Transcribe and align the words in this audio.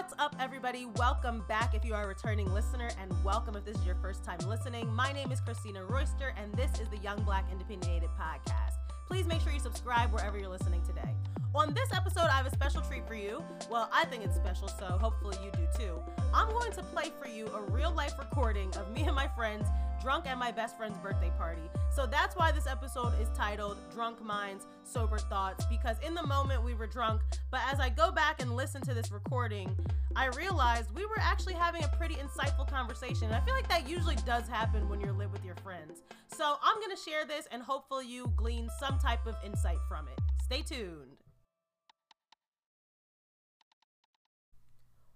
What's 0.00 0.14
up, 0.18 0.34
everybody? 0.40 0.86
Welcome 0.96 1.44
back 1.46 1.74
if 1.74 1.84
you 1.84 1.92
are 1.92 2.04
a 2.04 2.08
returning 2.08 2.50
listener, 2.54 2.88
and 2.98 3.12
welcome 3.22 3.54
if 3.54 3.66
this 3.66 3.76
is 3.76 3.84
your 3.84 3.96
first 3.96 4.24
time 4.24 4.38
listening. 4.48 4.90
My 4.94 5.12
name 5.12 5.30
is 5.30 5.42
Christina 5.42 5.84
Royster, 5.84 6.32
and 6.38 6.50
this 6.54 6.70
is 6.80 6.88
the 6.88 6.96
Young 6.96 7.22
Black 7.22 7.44
and 7.52 7.60
Opinionated 7.60 8.08
Podcast. 8.18 8.78
Please 9.06 9.26
make 9.26 9.42
sure 9.42 9.52
you 9.52 9.60
subscribe 9.60 10.10
wherever 10.10 10.38
you're 10.38 10.48
listening 10.48 10.80
today. 10.86 11.14
On 11.54 11.74
this 11.74 11.92
episode, 11.92 12.28
I 12.30 12.38
have 12.38 12.46
a 12.46 12.50
special 12.50 12.80
treat 12.80 13.06
for 13.06 13.14
you. 13.14 13.44
Well, 13.70 13.90
I 13.92 14.06
think 14.06 14.24
it's 14.24 14.36
special, 14.36 14.68
so 14.68 14.86
hopefully 14.86 15.36
you 15.44 15.50
do 15.50 15.66
too. 15.78 16.02
I'm 16.32 16.48
going 16.48 16.72
to 16.72 16.82
play 16.82 17.12
for 17.20 17.28
you 17.28 17.48
a 17.48 17.60
real 17.60 17.92
life 17.92 18.14
recording 18.18 18.74
of 18.78 18.90
me 18.92 19.02
and 19.02 19.14
my 19.14 19.28
friends 19.36 19.66
drunk 20.00 20.26
at 20.26 20.38
my 20.38 20.50
best 20.50 20.76
friend's 20.76 20.98
birthday 20.98 21.30
party. 21.36 21.62
So 21.94 22.06
that's 22.06 22.36
why 22.36 22.52
this 22.52 22.66
episode 22.66 23.12
is 23.20 23.28
titled 23.36 23.76
Drunk 23.92 24.24
Minds, 24.24 24.66
Sober 24.84 25.18
Thoughts, 25.18 25.64
because 25.66 25.96
in 26.06 26.14
the 26.14 26.26
moment 26.26 26.64
we 26.64 26.74
were 26.74 26.86
drunk, 26.86 27.20
but 27.50 27.60
as 27.70 27.80
I 27.80 27.90
go 27.90 28.10
back 28.10 28.40
and 28.40 28.56
listen 28.56 28.80
to 28.82 28.94
this 28.94 29.12
recording, 29.12 29.76
I 30.16 30.26
realized 30.28 30.94
we 30.94 31.04
were 31.06 31.18
actually 31.18 31.54
having 31.54 31.84
a 31.84 31.88
pretty 31.88 32.14
insightful 32.16 32.68
conversation. 32.68 33.24
And 33.24 33.34
I 33.34 33.40
feel 33.40 33.54
like 33.54 33.68
that 33.68 33.88
usually 33.88 34.16
does 34.26 34.48
happen 34.48 34.88
when 34.88 35.00
you're 35.00 35.12
lit 35.12 35.30
with 35.30 35.44
your 35.44 35.56
friends. 35.56 36.02
So 36.36 36.56
I'm 36.62 36.80
gonna 36.80 36.96
share 36.96 37.24
this 37.24 37.46
and 37.52 37.62
hopefully 37.62 38.06
you 38.06 38.32
glean 38.36 38.68
some 38.78 38.98
type 38.98 39.26
of 39.26 39.36
insight 39.44 39.78
from 39.88 40.08
it. 40.08 40.18
Stay 40.42 40.62
tuned. 40.62 41.16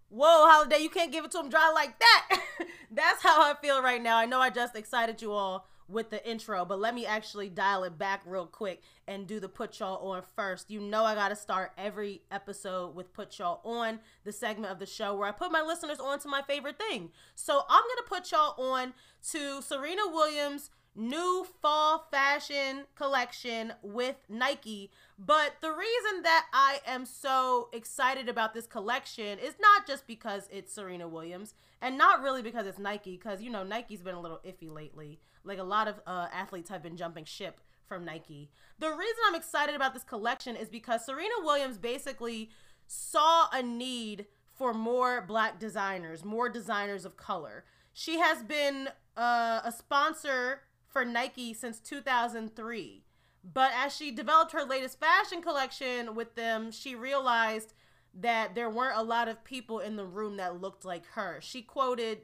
Whoa, 0.09 0.47
Holiday, 0.49 0.79
you 0.79 0.91
can't 0.91 1.11
give 1.13 1.25
it 1.25 1.31
to 1.33 1.41
him 1.41 1.49
dry 1.49 1.73
like 1.75 1.99
that. 1.99 2.41
That's 2.91 3.23
how 3.23 3.43
I 3.43 3.55
feel 3.61 3.83
right 3.83 4.03
now. 4.03 4.17
I 4.17 4.27
know 4.27 4.41
I 4.41 4.51
just 4.51 4.77
excited 4.77 5.21
you 5.21 5.33
all 5.33 5.67
with 5.89 6.11
the 6.11 6.27
intro, 6.29 6.65
but 6.65 6.79
let 6.79 6.95
me 6.95 7.05
actually 7.05 7.49
dial 7.49 7.85
it 7.85 7.99
back 7.99 8.23
real 8.25 8.47
quick 8.47 8.83
and 9.07 9.27
do 9.27 9.39
the 9.39 9.49
put 9.49 9.79
y'all 9.81 10.13
on 10.13 10.23
first. 10.35 10.71
You 10.71 10.81
know, 10.81 11.05
I 11.05 11.15
got 11.15 11.29
to 11.29 11.37
start 11.37 11.73
every 11.77 12.23
episode 12.31 12.95
with 12.95 13.13
put 13.13 13.39
y'all 13.39 13.61
on, 13.65 14.01
the 14.25 14.33
segment 14.33 14.73
of 14.73 14.79
the 14.79 14.87
show 14.87 15.15
where 15.15 15.29
I 15.29 15.33
put 15.33 15.53
my 15.53 15.63
listeners 15.63 15.99
on 16.01 16.19
to 16.21 16.29
my 16.29 16.43
favorite 16.43 16.79
thing. 16.79 17.11
So 17.35 17.63
I'm 17.69 17.83
going 17.83 17.97
to 17.99 18.09
put 18.09 18.33
y'all 18.33 18.55
on 18.73 18.95
to 19.33 19.63
Serena 19.63 20.03
Williams' 20.11 20.71
new 20.97 21.47
fall 21.61 22.07
fashion 22.11 22.85
collection 22.95 23.73
with 23.83 24.17
Nike. 24.29 24.91
But 25.19 25.57
the 25.61 25.71
reason 25.71 26.23
that 26.23 26.47
I 26.53 26.81
am 26.87 27.05
so 27.05 27.69
excited 27.73 28.29
about 28.29 28.55
this 28.55 28.67
collection 28.67 29.39
is 29.39 29.55
not 29.61 29.87
just 29.87 30.07
because 30.07 30.49
it's 30.53 30.73
Serena 30.73 31.09
Williams 31.09 31.55
and 31.81 31.99
not 31.99 32.23
really 32.23 32.43
because 32.43 32.67
it's 32.67 32.79
Nike, 32.79 33.17
because, 33.17 33.43
you 33.43 33.51
know, 33.51 33.65
Nike's 33.65 34.03
been 34.03 34.15
a 34.15 34.21
little 34.21 34.41
iffy 34.45 34.73
lately. 34.73 35.19
Like 35.45 35.59
a 35.59 35.65
lot 35.65 35.89
of 35.89 36.01
uh, 36.07 36.29
athletes 36.33 36.71
have 36.71 36.83
been 36.83 36.97
jumping 36.97 37.25
ship 37.25 37.61
from 37.87 38.05
Nike. 38.05 38.51
The 38.79 38.91
reason 38.91 39.17
I'm 39.27 39.35
excited 39.35 39.75
about 39.75 39.95
this 39.95 40.05
collection 40.05 40.57
is 40.57 40.69
because 40.69 41.05
Serena 41.05 41.35
Williams 41.43 41.79
basically 41.79 42.51
saw 42.87 43.49
a 43.53 43.63
need 43.63 44.27
for 44.55 44.73
more 44.73 45.21
black 45.21 45.59
designers, 45.59 46.25
more 46.25 46.49
designers 46.49 47.05
of 47.05 47.17
color. 47.17 47.65
She 47.93 48.19
has 48.19 48.43
been 48.43 48.89
uh, 49.17 49.61
a 49.65 49.73
sponsor 49.73 50.61
for 50.95 51.05
Nike 51.05 51.53
since 51.53 51.79
2003. 51.81 53.05
But 53.53 53.73
as 53.75 53.95
she 53.95 54.11
developed 54.11 54.53
her 54.53 54.65
latest 54.65 54.99
fashion 54.99 55.43
collection 55.43 56.15
with 56.15 56.35
them, 56.37 56.71
she 56.71 56.95
realized 56.95 57.75
that 58.15 58.55
there 58.55 58.71
weren't 58.71 58.97
a 58.97 59.03
lot 59.03 59.29
of 59.29 59.45
people 59.45 59.81
in 59.81 59.97
the 59.97 60.07
room 60.07 60.39
that 60.39 60.63
looked 60.63 60.85
like 60.85 61.05
her. 61.09 61.41
She 61.43 61.61
quoted, 61.61 62.21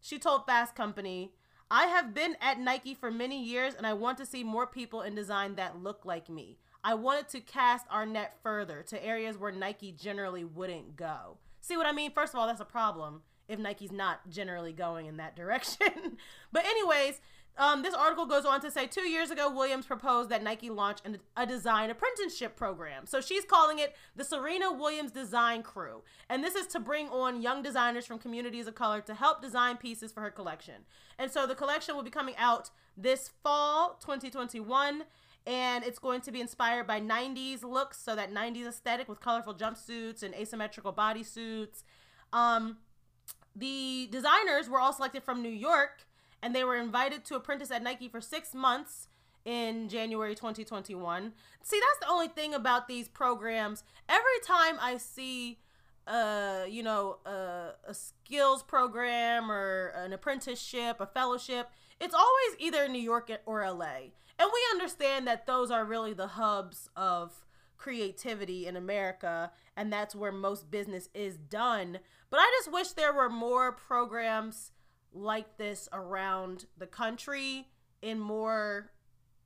she 0.00 0.18
told 0.18 0.46
Fast 0.46 0.74
Company, 0.74 1.34
I 1.70 1.86
have 1.86 2.14
been 2.14 2.36
at 2.40 2.60
Nike 2.60 2.94
for 2.94 3.10
many 3.10 3.42
years 3.42 3.74
and 3.74 3.86
I 3.86 3.92
want 3.92 4.16
to 4.18 4.26
see 4.26 4.44
more 4.44 4.66
people 4.66 5.02
in 5.02 5.14
design 5.14 5.56
that 5.56 5.82
look 5.82 6.04
like 6.04 6.30
me. 6.30 6.58
I 6.84 6.94
wanted 6.94 7.28
to 7.30 7.40
cast 7.40 7.86
our 7.90 8.06
net 8.06 8.36
further 8.42 8.82
to 8.88 9.04
areas 9.04 9.36
where 9.36 9.52
Nike 9.52 9.92
generally 9.92 10.44
wouldn't 10.44 10.96
go. 10.96 11.38
See 11.60 11.76
what 11.76 11.86
I 11.86 11.92
mean? 11.92 12.12
First 12.12 12.34
of 12.34 12.40
all, 12.40 12.46
that's 12.46 12.60
a 12.60 12.64
problem 12.64 13.22
if 13.48 13.58
Nike's 13.58 13.92
not 13.92 14.28
generally 14.28 14.72
going 14.72 15.06
in 15.06 15.18
that 15.18 15.36
direction. 15.36 16.16
but, 16.52 16.64
anyways, 16.64 17.20
um, 17.58 17.82
this 17.82 17.94
article 17.94 18.24
goes 18.24 18.46
on 18.46 18.60
to 18.62 18.70
say 18.70 18.86
two 18.86 19.02
years 19.02 19.30
ago, 19.30 19.50
Williams 19.50 19.84
proposed 19.84 20.30
that 20.30 20.42
Nike 20.42 20.70
launch 20.70 20.98
an, 21.04 21.18
a 21.36 21.46
design 21.46 21.90
apprenticeship 21.90 22.56
program. 22.56 23.06
So 23.06 23.20
she's 23.20 23.44
calling 23.44 23.78
it 23.78 23.94
the 24.16 24.24
Serena 24.24 24.72
Williams 24.72 25.12
Design 25.12 25.62
Crew. 25.62 26.02
And 26.30 26.42
this 26.42 26.54
is 26.54 26.66
to 26.68 26.80
bring 26.80 27.08
on 27.08 27.42
young 27.42 27.62
designers 27.62 28.06
from 28.06 28.18
communities 28.18 28.66
of 28.66 28.74
color 28.74 29.02
to 29.02 29.14
help 29.14 29.42
design 29.42 29.76
pieces 29.76 30.12
for 30.12 30.22
her 30.22 30.30
collection. 30.30 30.86
And 31.18 31.30
so 31.30 31.46
the 31.46 31.54
collection 31.54 31.94
will 31.94 32.02
be 32.02 32.10
coming 32.10 32.34
out 32.38 32.70
this 32.96 33.30
fall 33.42 33.98
2021. 34.00 35.04
And 35.46 35.84
it's 35.84 35.98
going 35.98 36.20
to 36.22 36.32
be 36.32 36.40
inspired 36.40 36.86
by 36.86 37.00
90s 37.00 37.64
looks, 37.64 37.98
so 37.98 38.14
that 38.14 38.32
90s 38.32 38.68
aesthetic 38.68 39.08
with 39.08 39.20
colorful 39.20 39.54
jumpsuits 39.54 40.22
and 40.22 40.34
asymmetrical 40.34 40.92
bodysuits. 40.92 41.82
Um, 42.32 42.78
the 43.54 44.08
designers 44.10 44.70
were 44.70 44.80
all 44.80 44.92
selected 44.92 45.24
from 45.24 45.42
New 45.42 45.50
York 45.50 46.06
and 46.42 46.54
they 46.54 46.64
were 46.64 46.76
invited 46.76 47.24
to 47.26 47.36
apprentice 47.36 47.70
at 47.70 47.82
Nike 47.82 48.08
for 48.08 48.20
six 48.20 48.54
months 48.54 49.08
in 49.44 49.88
January 49.88 50.34
2021. 50.34 51.32
See, 51.62 51.80
that's 51.80 52.00
the 52.00 52.12
only 52.12 52.28
thing 52.28 52.54
about 52.54 52.88
these 52.88 53.08
programs. 53.08 53.84
Every 54.08 54.40
time 54.44 54.76
I 54.80 54.98
see 54.98 55.58
uh 56.06 56.64
you 56.68 56.82
know 56.82 57.18
uh, 57.24 57.70
a 57.86 57.94
skills 57.94 58.62
program 58.62 59.50
or 59.50 59.92
an 59.94 60.12
apprenticeship 60.12 60.96
a 61.00 61.06
fellowship 61.06 61.70
it's 62.00 62.14
always 62.14 62.56
either 62.58 62.88
new 62.88 63.00
york 63.00 63.30
or 63.46 63.70
la 63.70 63.86
and 63.86 64.50
we 64.52 64.60
understand 64.72 65.28
that 65.28 65.46
those 65.46 65.70
are 65.70 65.84
really 65.84 66.12
the 66.12 66.26
hubs 66.26 66.88
of 66.96 67.44
creativity 67.78 68.66
in 68.66 68.74
america 68.74 69.52
and 69.76 69.92
that's 69.92 70.12
where 70.12 70.32
most 70.32 70.72
business 70.72 71.08
is 71.14 71.36
done 71.36 72.00
but 72.30 72.38
i 72.40 72.52
just 72.58 72.72
wish 72.72 72.88
there 72.90 73.12
were 73.12 73.30
more 73.30 73.70
programs 73.70 74.71
like 75.12 75.56
this 75.58 75.88
around 75.92 76.66
the 76.78 76.86
country 76.86 77.68
in 78.00 78.18
more 78.18 78.90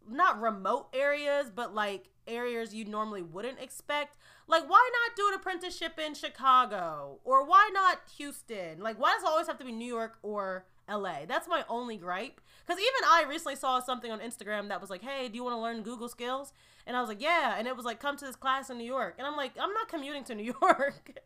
not 0.08 0.40
remote 0.40 0.88
areas, 0.92 1.50
but 1.54 1.74
like 1.74 2.10
areas 2.26 2.74
you 2.74 2.84
normally 2.84 3.22
wouldn't 3.22 3.60
expect. 3.60 4.16
Like, 4.48 4.68
why 4.68 4.90
not 4.92 5.16
do 5.16 5.28
an 5.28 5.34
apprenticeship 5.34 5.98
in 5.98 6.14
Chicago? 6.14 7.18
Or 7.24 7.44
why 7.44 7.70
not 7.72 8.00
Houston? 8.16 8.80
Like, 8.80 8.98
why 8.98 9.14
does 9.14 9.22
it 9.22 9.28
always 9.28 9.46
have 9.48 9.58
to 9.58 9.64
be 9.64 9.72
New 9.72 9.92
York 9.92 10.18
or 10.22 10.66
LA? 10.88 11.26
That's 11.26 11.48
my 11.48 11.64
only 11.68 11.96
gripe. 11.96 12.40
Because 12.64 12.80
even 12.80 13.08
I 13.08 13.24
recently 13.28 13.56
saw 13.56 13.80
something 13.80 14.10
on 14.10 14.20
Instagram 14.20 14.68
that 14.68 14.80
was 14.80 14.90
like, 14.90 15.02
hey, 15.02 15.28
do 15.28 15.34
you 15.34 15.44
want 15.44 15.54
to 15.54 15.60
learn 15.60 15.82
Google 15.82 16.08
skills? 16.08 16.52
And 16.86 16.96
I 16.96 17.00
was 17.00 17.08
like, 17.08 17.20
yeah. 17.20 17.56
And 17.58 17.66
it 17.66 17.76
was 17.76 17.84
like, 17.84 18.00
come 18.00 18.16
to 18.16 18.24
this 18.24 18.36
class 18.36 18.70
in 18.70 18.78
New 18.78 18.84
York. 18.84 19.16
And 19.18 19.26
I'm 19.26 19.36
like, 19.36 19.52
I'm 19.60 19.72
not 19.72 19.88
commuting 19.88 20.24
to 20.24 20.34
New 20.34 20.54
York. 20.62 21.18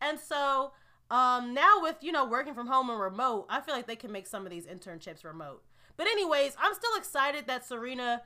and 0.00 0.18
so 0.18 0.72
um, 1.10 1.54
now 1.54 1.80
with 1.80 1.96
you 2.00 2.12
know 2.12 2.24
working 2.24 2.54
from 2.54 2.66
home 2.66 2.90
and 2.90 3.00
remote, 3.00 3.46
I 3.48 3.60
feel 3.60 3.74
like 3.74 3.86
they 3.86 3.96
can 3.96 4.12
make 4.12 4.26
some 4.26 4.44
of 4.44 4.50
these 4.50 4.66
internships 4.66 5.24
remote. 5.24 5.62
But 5.96 6.06
anyways, 6.06 6.56
I'm 6.60 6.74
still 6.74 6.96
excited 6.96 7.46
that 7.46 7.64
Serena 7.64 8.22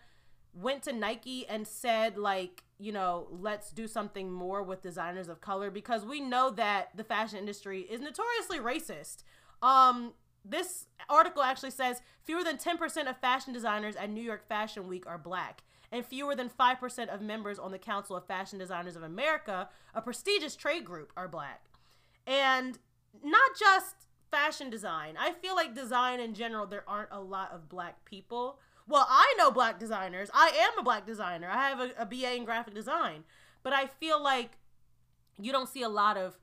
went 0.54 0.82
to 0.82 0.92
Nike 0.92 1.46
and 1.48 1.66
said 1.66 2.18
like, 2.18 2.64
you 2.78 2.92
know, 2.92 3.28
let's 3.30 3.70
do 3.70 3.88
something 3.88 4.30
more 4.30 4.62
with 4.62 4.82
designers 4.82 5.28
of 5.28 5.40
color 5.40 5.70
because 5.70 6.04
we 6.04 6.20
know 6.20 6.50
that 6.50 6.90
the 6.94 7.04
fashion 7.04 7.38
industry 7.38 7.82
is 7.82 8.00
notoriously 8.00 8.58
racist. 8.58 9.22
Um, 9.62 10.12
this 10.44 10.86
article 11.08 11.42
actually 11.42 11.70
says 11.70 12.02
fewer 12.22 12.44
than 12.44 12.58
10% 12.58 13.08
of 13.08 13.16
fashion 13.18 13.52
designers 13.52 13.96
at 13.96 14.10
New 14.10 14.20
York 14.22 14.46
Fashion 14.48 14.88
Week 14.88 15.06
are 15.06 15.18
black, 15.18 15.62
and 15.92 16.04
fewer 16.04 16.34
than 16.34 16.48
5% 16.48 17.08
of 17.08 17.20
members 17.20 17.58
on 17.58 17.70
the 17.70 17.78
Council 17.78 18.16
of 18.16 18.26
Fashion 18.26 18.58
Designers 18.58 18.96
of 18.96 19.02
America, 19.02 19.68
a 19.94 20.02
prestigious 20.02 20.56
trade 20.56 20.84
group, 20.84 21.12
are 21.16 21.28
black. 21.28 21.62
And 22.26 22.78
not 23.22 23.50
just 23.58 23.96
fashion 24.30 24.70
design. 24.70 25.16
I 25.18 25.32
feel 25.32 25.54
like 25.54 25.74
design 25.74 26.18
in 26.18 26.34
general, 26.34 26.66
there 26.66 26.88
aren't 26.88 27.10
a 27.12 27.20
lot 27.20 27.52
of 27.52 27.68
black 27.68 28.04
people. 28.04 28.58
Well, 28.88 29.06
I 29.08 29.34
know 29.38 29.50
black 29.50 29.78
designers. 29.78 30.30
I 30.34 30.48
am 30.48 30.78
a 30.78 30.82
black 30.82 31.06
designer. 31.06 31.48
I 31.48 31.68
have 31.68 31.80
a, 31.80 31.90
a 31.98 32.06
BA 32.06 32.34
in 32.34 32.44
graphic 32.44 32.74
design. 32.74 33.24
But 33.62 33.72
I 33.72 33.86
feel 33.86 34.22
like 34.22 34.58
you 35.38 35.52
don't 35.52 35.68
see 35.68 35.82
a 35.82 35.88
lot 35.88 36.16
of 36.16 36.38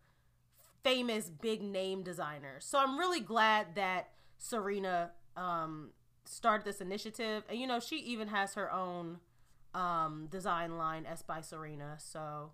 famous 0.84 1.30
big 1.30 1.62
name 1.62 2.04
designers. 2.04 2.64
So 2.64 2.80
I'm 2.80 2.98
really 2.98 3.20
glad 3.20 3.76
that 3.76 4.12
Serena 4.38 5.12
um, 5.36 5.90
started 6.26 6.66
this 6.66 6.80
initiative. 6.80 7.44
And, 7.50 7.60
you 7.60 7.68
know, 7.68 7.80
she 7.80 7.98
even 7.98 8.30
has 8.30 8.54
her 8.54 8.72
own 8.72 9.18
um, 9.74 10.28
design 10.32 10.78
line, 10.78 11.06
S 11.06 11.22
by 11.22 11.42
Serena. 11.42 11.98
So 11.98 12.52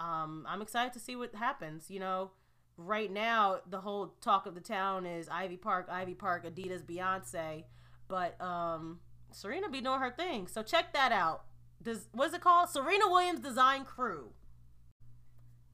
um, 0.00 0.46
I'm 0.48 0.62
excited 0.62 0.92
to 0.94 0.98
see 0.98 1.14
what 1.14 1.34
happens. 1.34 1.90
You 1.90 2.00
know, 2.00 2.30
right 2.76 3.10
now 3.10 3.58
the 3.68 3.80
whole 3.80 4.14
talk 4.20 4.46
of 4.46 4.54
the 4.54 4.60
town 4.60 5.06
is 5.06 5.28
Ivy 5.28 5.56
Park, 5.56 5.88
Ivy 5.90 6.14
Park, 6.14 6.44
Adidas, 6.44 6.82
Beyonce, 6.82 7.64
but 8.08 8.40
um, 8.40 9.00
Serena 9.30 9.68
be 9.68 9.80
doing 9.80 10.00
her 10.00 10.10
thing. 10.10 10.46
So 10.46 10.62
check 10.62 10.92
that 10.92 11.12
out. 11.12 11.44
Does 11.82 12.08
what's 12.12 12.34
it 12.34 12.40
called? 12.40 12.68
Serena 12.68 13.08
Williams 13.08 13.40
Design 13.40 13.84
Crew. 13.84 14.30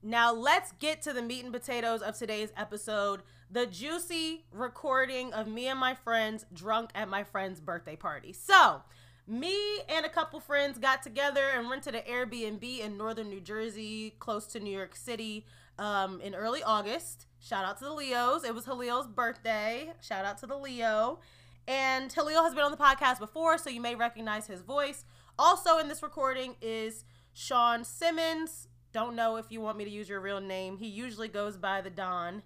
Now 0.03 0.33
let's 0.33 0.73
get 0.73 1.03
to 1.03 1.13
the 1.13 1.23
meat 1.23 1.45
and 1.45 1.53
potatoes 1.53 2.03
of 2.03 2.17
today's 2.17 2.53
episode. 2.57 3.23
The 3.51 3.67
juicy 3.67 4.45
recording 4.53 5.33
of 5.33 5.49
me 5.49 5.67
and 5.67 5.79
my 5.79 5.95
friends 5.95 6.47
drunk 6.53 6.91
at 6.95 7.09
my 7.09 7.25
friend's 7.25 7.61
birthday 7.61 7.97
party. 7.97 8.33
So, 8.33 8.83
me 9.27 9.81
and 9.89 10.07
a 10.07 10.09
couple 10.09 10.39
friends 10.41 10.79
got 10.79 11.03
together 11.03 11.45
and 11.55 11.69
rented 11.69 11.95
an 11.95 12.03
Airbnb 12.09 12.81
in 12.81 12.97
northern 12.97 13.29
New 13.29 13.41
Jersey, 13.41 14.15
close 14.19 14.47
to 14.49 14.61
New 14.61 14.75
York 14.75 14.95
City 14.95 15.45
um, 15.79 16.21
in 16.21 16.35
early 16.35 16.63
August. 16.63 17.27
Shout 17.41 17.65
out 17.65 17.79
to 17.79 17.85
the 17.85 17.93
Leos. 17.93 18.45
It 18.45 18.55
was 18.55 18.67
Halil's 18.67 19.07
birthday. 19.07 19.93
Shout 20.01 20.25
out 20.25 20.39
to 20.39 20.47
the 20.47 20.57
Leo. 20.57 21.21
And 21.67 22.13
Halil 22.13 22.43
has 22.43 22.55
been 22.55 22.65
on 22.65 22.71
the 22.71 22.77
podcast 22.77 23.19
before, 23.19 23.59
so 23.59 23.71
you 23.71 23.81
may 23.81 23.95
recognize 23.95 24.47
his 24.47 24.63
voice. 24.63 25.05
Also 25.39 25.79
in 25.79 25.89
this 25.89 26.03
recording 26.03 26.57
is 26.61 27.05
Sean 27.33 27.85
Simmons. 27.85 28.69
Don't 28.93 29.15
know 29.15 29.37
if 29.37 29.47
you 29.51 29.61
want 29.61 29.77
me 29.77 29.85
to 29.85 29.91
use 29.91 30.09
your 30.09 30.21
real 30.21 30.41
name. 30.41 30.79
He 30.79 30.89
usually 30.89 31.29
goes 31.29 31.57
by 31.57 31.81
the 31.81 31.91
Don. 31.91 32.43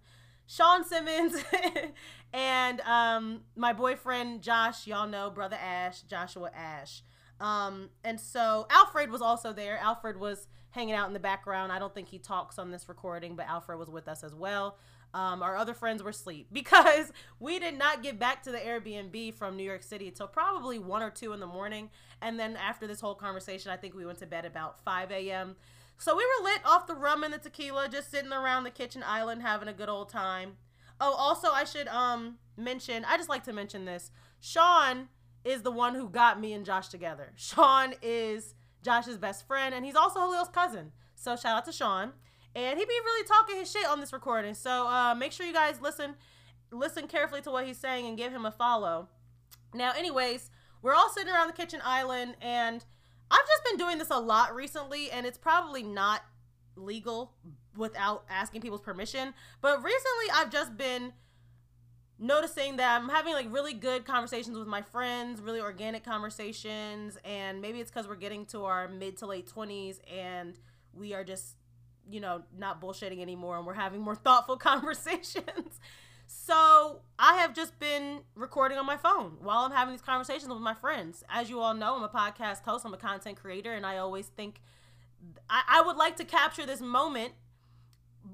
Sean 0.47 0.85
Simmons 0.85 1.43
and 2.35 2.81
um, 2.81 3.43
my 3.57 3.73
boyfriend 3.73 4.43
Josh, 4.43 4.87
y'all 4.87 5.09
know, 5.09 5.31
brother 5.31 5.57
Ash, 5.57 6.03
Joshua 6.03 6.51
Ash. 6.55 7.03
Um, 7.41 7.91
and 8.05 8.21
so 8.21 8.67
Alfred 8.71 9.11
was 9.11 9.23
also 9.23 9.53
there. 9.53 9.79
Alfred 9.79 10.19
was 10.19 10.49
hanging 10.73 10.95
out 10.95 11.07
in 11.07 11.15
the 11.15 11.21
background. 11.21 11.71
I 11.71 11.79
don't 11.79 11.95
think 11.95 12.09
he 12.09 12.19
talks 12.19 12.59
on 12.59 12.71
this 12.71 12.89
recording, 12.89 13.37
but 13.37 13.47
Alfred 13.47 13.79
was 13.79 13.89
with 13.89 14.09
us 14.09 14.25
as 14.25 14.35
well. 14.35 14.77
Um, 15.15 15.43
our 15.43 15.57
other 15.57 15.75
friends 15.75 16.03
were 16.03 16.11
asleep 16.11 16.49
because 16.53 17.13
we 17.39 17.59
did 17.59 17.79
not 17.79 18.03
get 18.03 18.19
back 18.19 18.43
to 18.43 18.51
the 18.51 18.59
Airbnb 18.59 19.35
from 19.35 19.57
New 19.57 19.63
York 19.63 19.83
City 19.83 20.09
until 20.09 20.27
probably 20.27 20.79
one 20.79 21.03
or 21.03 21.11
two 21.11 21.33
in 21.33 21.41
the 21.41 21.47
morning. 21.47 21.91
And 22.21 22.39
then 22.39 22.57
after 22.57 22.87
this 22.87 23.01
whole 23.01 23.15
conversation, 23.15 23.71
I 23.71 23.77
think 23.77 23.95
we 23.95 24.07
went 24.07 24.19
to 24.19 24.27
bed 24.27 24.45
about 24.45 24.81
5 24.81 25.11
a.m. 25.13 25.57
So 25.99 26.17
we 26.17 26.25
were 26.25 26.45
lit 26.51 26.61
off 26.65 26.87
the 26.87 26.95
rum 26.95 27.23
and 27.23 27.33
the 27.33 27.39
tequila, 27.39 27.89
just 27.89 28.11
sitting 28.11 28.33
around 28.33 28.65
the 28.65 28.71
kitchen 28.71 29.05
island 29.07 29.43
having 29.43 29.69
a 29.69 29.73
good 29.73 29.89
old 29.89 30.09
time. 30.09 30.55
Oh, 31.01 31.15
also 31.15 31.51
I 31.51 31.65
should 31.65 31.89
um 31.89 32.39
mention, 32.57 33.05
I 33.05 33.17
just 33.17 33.29
like 33.29 33.45
to 33.45 33.53
mention 33.53 33.85
this. 33.85 34.11
Sean 34.41 35.09
is 35.45 35.63
the 35.63 35.71
one 35.71 35.95
who 35.95 36.09
got 36.09 36.41
me 36.41 36.53
and 36.53 36.65
Josh 36.65 36.89
together. 36.89 37.33
Sean 37.37 37.95
is 38.03 38.55
Josh's 38.83 39.19
best 39.19 39.47
friend, 39.47 39.75
and 39.75 39.85
he's 39.85 39.95
also 39.95 40.21
Halil's 40.21 40.49
cousin. 40.49 40.93
So 41.15 41.37
shout 41.37 41.57
out 41.57 41.65
to 41.67 41.73
Sean. 41.73 42.13
And 42.55 42.79
he 42.79 42.85
be 42.85 42.93
really 43.05 43.27
talking 43.27 43.57
his 43.57 43.71
shit 43.71 43.87
on 43.87 44.01
this 44.01 44.13
recording. 44.13 44.55
So 44.55 44.87
uh, 44.89 45.15
make 45.15 45.33
sure 45.33 45.47
you 45.47 45.55
guys 45.55 45.81
listen 45.81 46.17
listen 46.71 47.07
carefully 47.07 47.43
to 47.43 47.51
what 47.51 47.67
he's 47.67 47.77
saying 47.77 48.07
and 48.07 48.17
give 48.17 48.33
him 48.33 48.47
a 48.47 48.51
follow. 48.51 49.09
Now, 49.75 49.93
anyways, 49.93 50.51
we're 50.81 50.95
all 50.95 51.11
sitting 51.11 51.33
around 51.33 51.49
the 51.49 51.53
kitchen 51.53 51.81
island, 51.85 52.35
and 52.41 52.85
I've 53.31 53.47
just 53.47 53.65
been 53.65 53.77
doing 53.77 53.99
this 53.99 54.11
a 54.11 54.19
lot 54.19 54.55
recently, 54.55 55.11
and 55.11 55.27
it's 55.27 55.39
probably 55.39 55.83
not 55.83 56.23
legal 56.75 57.33
without 57.77 58.25
asking 58.29 58.63
people's 58.63 58.81
permission. 58.81 59.35
But 59.61 59.83
recently, 59.83 60.31
I've 60.35 60.51
just 60.51 60.77
been 60.77 61.13
noticing 62.23 62.77
that 62.77 63.01
I'm 63.01 63.09
having 63.09 63.35
like 63.35 63.53
really 63.53 63.75
good 63.75 64.05
conversations 64.05 64.57
with 64.57 64.69
my 64.69 64.81
friends, 64.81 65.41
really 65.41 65.61
organic 65.61 66.05
conversations, 66.05 67.19
and 67.25 67.61
maybe 67.61 67.81
it's 67.81 67.91
because 67.91 68.07
we're 68.07 68.15
getting 68.15 68.47
to 68.47 68.65
our 68.65 68.89
mid 68.89 69.19
to 69.19 69.27
late 69.27 69.51
20s 69.53 69.99
and 70.11 70.57
we 70.95 71.15
are 71.15 71.25
just, 71.25 71.57
you 72.09 72.21
know, 72.21 72.43
not 72.57 72.81
bullshitting 72.81 73.21
anymore 73.21 73.59
and 73.59 73.67
we're 73.67 73.75
having 73.75 74.01
more 74.01 74.15
thoughtful 74.25 74.57
conversations. 74.57 75.81
so 76.29 77.01
I 77.19 77.35
have 77.39 77.55
just 77.55 77.79
been 77.81 78.21
recording 78.37 78.79
on 78.79 78.87
my 78.87 78.97
phone 78.97 79.39
while 79.41 79.65
I'm 79.65 79.73
having 79.73 79.93
these 79.93 80.03
conversations 80.03 80.49
with 80.49 80.63
my 80.63 80.75
friends. 80.75 81.25
As 81.29 81.51
you 81.51 81.59
all 81.59 81.75
know, 81.75 81.97
I'm 81.97 82.05
a 82.05 82.09
podcast 82.09 82.63
host, 82.63 82.87
I'm 82.87 82.95
a 82.95 82.99
content 82.99 83.37
creator, 83.37 83.73
and 83.73 83.85
I 83.85 83.99
always 83.99 84.27
think 84.27 84.61
I, 85.51 85.63
I 85.69 85.83
would 85.83 85.97
like 85.97 86.17
to 86.17 86.25
capture 86.25 86.67
this 86.67 86.81
moment 86.81 87.33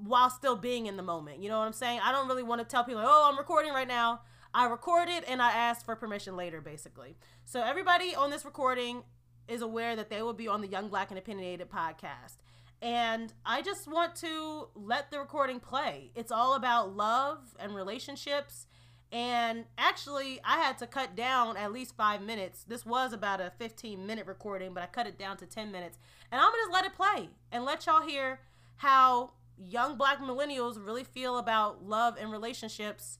while 0.04 0.30
still 0.30 0.56
being 0.56 0.86
in 0.86 0.96
the 0.96 1.02
moment. 1.02 1.42
You 1.42 1.48
know 1.48 1.58
what 1.58 1.66
I'm 1.66 1.72
saying? 1.72 2.00
I 2.02 2.12
don't 2.12 2.28
really 2.28 2.42
want 2.42 2.60
to 2.60 2.66
tell 2.66 2.84
people, 2.84 3.02
oh, 3.04 3.28
I'm 3.30 3.38
recording 3.38 3.72
right 3.72 3.88
now. 3.88 4.20
I 4.54 4.66
recorded 4.66 5.24
and 5.28 5.42
I 5.42 5.52
asked 5.52 5.84
for 5.84 5.94
permission 5.96 6.36
later, 6.36 6.60
basically. 6.60 7.16
So 7.44 7.62
everybody 7.62 8.14
on 8.14 8.30
this 8.30 8.44
recording 8.44 9.02
is 9.46 9.62
aware 9.62 9.96
that 9.96 10.10
they 10.10 10.22
will 10.22 10.32
be 10.32 10.48
on 10.48 10.60
the 10.60 10.68
Young 10.68 10.88
Black 10.88 11.10
and 11.10 11.18
Opinionated 11.18 11.70
podcast. 11.70 12.36
And 12.80 13.32
I 13.44 13.62
just 13.62 13.88
want 13.88 14.14
to 14.16 14.68
let 14.74 15.10
the 15.10 15.18
recording 15.18 15.58
play. 15.58 16.12
It's 16.14 16.30
all 16.30 16.54
about 16.54 16.94
love 16.94 17.56
and 17.58 17.74
relationships. 17.74 18.66
And 19.10 19.64
actually, 19.76 20.38
I 20.44 20.58
had 20.58 20.78
to 20.78 20.86
cut 20.86 21.16
down 21.16 21.56
at 21.56 21.72
least 21.72 21.96
five 21.96 22.22
minutes. 22.22 22.64
This 22.64 22.84
was 22.86 23.12
about 23.12 23.40
a 23.40 23.52
15 23.58 24.06
minute 24.06 24.26
recording, 24.26 24.74
but 24.74 24.82
I 24.82 24.86
cut 24.86 25.06
it 25.06 25.18
down 25.18 25.38
to 25.38 25.46
10 25.46 25.72
minutes. 25.72 25.98
And 26.30 26.40
I'm 26.40 26.50
going 26.50 26.60
to 26.60 26.66
just 26.66 26.72
let 26.72 26.84
it 26.84 26.94
play 26.94 27.30
and 27.50 27.64
let 27.64 27.86
y'all 27.86 28.06
hear 28.06 28.40
how 28.76 29.32
young 29.58 29.96
black 29.96 30.20
millennials 30.20 30.84
really 30.84 31.04
feel 31.04 31.38
about 31.38 31.84
love 31.84 32.16
and 32.18 32.30
relationships 32.30 33.18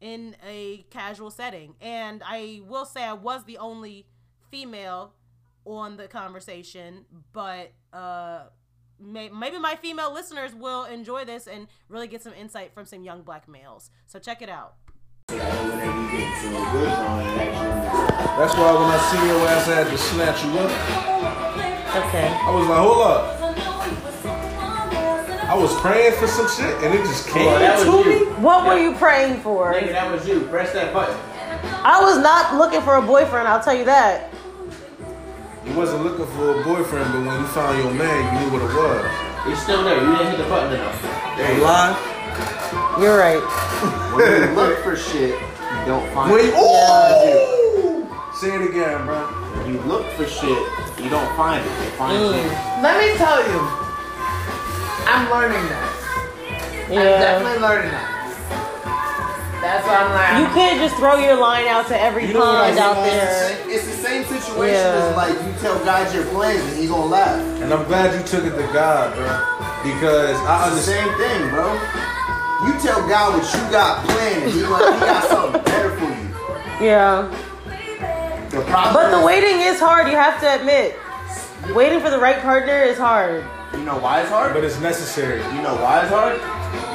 in 0.00 0.36
a 0.46 0.86
casual 0.90 1.30
setting. 1.30 1.74
And 1.80 2.22
I 2.24 2.62
will 2.66 2.86
say 2.86 3.04
I 3.04 3.12
was 3.12 3.44
the 3.44 3.58
only 3.58 4.06
female 4.50 5.12
on 5.64 5.96
the 5.96 6.08
conversation, 6.08 7.04
but 7.32 7.72
uh 7.92 8.44
may- 8.98 9.28
maybe 9.28 9.58
my 9.58 9.76
female 9.76 10.12
listeners 10.12 10.54
will 10.54 10.84
enjoy 10.84 11.24
this 11.24 11.46
and 11.46 11.66
really 11.88 12.06
get 12.08 12.22
some 12.22 12.32
insight 12.34 12.72
from 12.72 12.86
some 12.86 13.02
young 13.02 13.22
black 13.22 13.48
males. 13.48 13.90
So 14.06 14.18
check 14.18 14.42
it 14.42 14.48
out. 14.48 14.74
That's 18.38 18.54
why 18.54 18.72
when 18.72 18.90
I 18.90 18.98
see 19.10 19.26
your 19.26 19.46
ass, 19.48 19.68
I 19.68 19.74
had 19.74 19.88
to 19.88 19.98
snatch 19.98 20.44
you 20.44 20.50
up. 20.58 20.70
Okay. 22.06 22.28
I 22.28 22.50
was 22.54 22.66
like, 22.68 22.78
hold 22.78 23.02
up. 23.06 23.39
I 25.50 25.54
was 25.54 25.74
praying 25.80 26.12
for 26.14 26.28
some 26.28 26.46
shit 26.48 26.72
and 26.84 26.94
it 26.94 27.02
just 27.04 27.28
came 27.28 27.48
Oh, 27.48 27.58
that 27.58 27.74
was 27.84 27.84
to 28.04 28.08
you. 28.08 28.20
me. 28.26 28.32
What 28.40 28.64
were 28.66 28.78
you 28.78 28.94
praying 28.94 29.40
for? 29.40 29.72
Nigga, 29.74 29.90
that 29.90 30.10
was 30.12 30.26
you. 30.28 30.42
Press 30.46 30.72
that 30.74 30.94
button. 30.94 31.16
I 31.82 32.00
was 32.00 32.18
not 32.22 32.54
looking 32.54 32.80
for 32.82 32.94
a 32.96 33.02
boyfriend, 33.02 33.48
I'll 33.48 33.62
tell 33.62 33.74
you 33.74 33.84
that. 33.86 34.30
You 35.66 35.74
wasn't 35.74 36.04
looking 36.04 36.26
for 36.38 36.60
a 36.60 36.64
boyfriend, 36.64 37.12
but 37.12 37.26
when 37.26 37.40
you 37.40 37.46
found 37.48 37.78
your 37.82 37.92
man, 37.94 38.14
you 38.30 38.46
knew 38.46 38.52
what 38.54 38.62
it 38.62 38.74
was. 38.78 39.10
He's 39.46 39.60
still 39.62 39.82
there. 39.82 40.00
You 40.00 40.12
didn't 40.16 40.26
hit 40.30 40.38
the 40.38 40.44
button 40.48 40.72
enough. 40.72 41.00
Hey, 41.34 41.60
lie. 41.60 41.98
You're 43.00 43.18
right. 43.18 43.42
When 44.14 44.26
you 44.42 44.54
look 44.54 44.78
for 44.84 44.94
shit, 44.96 45.34
you 45.34 45.84
don't 45.86 46.06
find 46.14 46.30
When 46.32 46.44
it. 46.46 46.54
ooh! 46.54 48.06
Say 48.34 48.54
it 48.54 48.70
again, 48.70 49.04
bro. 49.06 49.26
When 49.58 49.74
you 49.74 49.80
look 49.82 50.06
for 50.12 50.26
shit, 50.26 50.58
you 51.02 51.10
don't 51.10 51.34
find 51.36 51.64
it. 51.64 51.70
You 51.84 51.90
find 51.98 52.16
Mm. 52.18 52.34
it. 52.38 52.82
Let 52.82 52.94
me 53.02 53.16
tell 53.18 53.40
you, 53.42 53.58
I'm 55.10 55.30
learning 55.30 55.64
that. 55.68 55.92
I'm 56.86 56.92
Yeah. 56.92 57.18
definitely 57.18 57.58
learning 57.60 57.90
that. 57.90 58.06
That's 59.60 59.86
why 59.86 59.96
I'm 59.96 60.12
like, 60.14 60.40
You 60.40 60.54
can't 60.54 60.80
just 60.80 60.96
throw 60.96 61.16
your 61.18 61.36
line 61.36 61.66
out 61.68 61.86
to 61.88 62.00
every 62.00 62.26
You 62.26 62.34
know 62.34 62.40
pond 62.40 62.78
out 62.78 62.94
there. 63.04 63.58
It's 63.66 63.84
the 63.86 63.92
same 63.92 64.24
situation 64.24 64.74
Yeah. 64.74 65.10
as 65.10 65.16
like 65.16 65.34
you 65.34 65.52
tell 65.60 65.78
guys 65.84 66.14
your 66.14 66.24
plans 66.26 66.62
and 66.72 66.78
he 66.78 66.86
gonna 66.86 67.06
laugh. 67.06 67.38
And 67.60 67.72
I'm 67.72 67.84
glad 67.84 68.14
you 68.18 68.26
took 68.26 68.44
it 68.44 68.56
to 68.56 68.72
God, 68.72 69.14
bro. 69.14 69.28
Because 69.82 70.36
I 70.46 70.68
It's 70.68 70.76
the 70.86 70.92
same 70.92 71.12
thing, 71.18 71.50
bro. 71.50 71.72
You 72.66 72.72
tell 72.80 73.06
God 73.08 73.34
what 73.38 73.54
you 73.54 73.70
got 73.70 74.04
planned 74.06 74.42
and 74.44 74.52
he, 74.52 74.62
like, 74.64 74.94
he 74.94 75.00
got 75.00 75.24
something 75.24 75.62
better 75.62 75.90
for 75.96 76.04
you. 76.04 76.86
Yeah. 76.86 77.28
The 78.50 78.60
But 78.60 79.10
the 79.10 79.24
waiting 79.24 79.60
is 79.60 79.78
hard, 79.80 80.08
you 80.08 80.16
have 80.16 80.40
to 80.40 80.54
admit. 80.54 80.98
Waiting 81.74 82.00
for 82.00 82.10
the 82.10 82.18
right 82.18 82.40
partner 82.42 82.82
is 82.82 82.96
hard. 82.98 83.44
You 83.72 83.84
know 83.84 83.98
why 83.98 84.20
it's 84.22 84.30
hard? 84.30 84.52
But 84.52 84.64
it's 84.64 84.80
necessary. 84.80 85.38
You 85.54 85.62
know 85.62 85.74
why 85.76 86.00
it's 86.02 86.10
hard? 86.10 86.36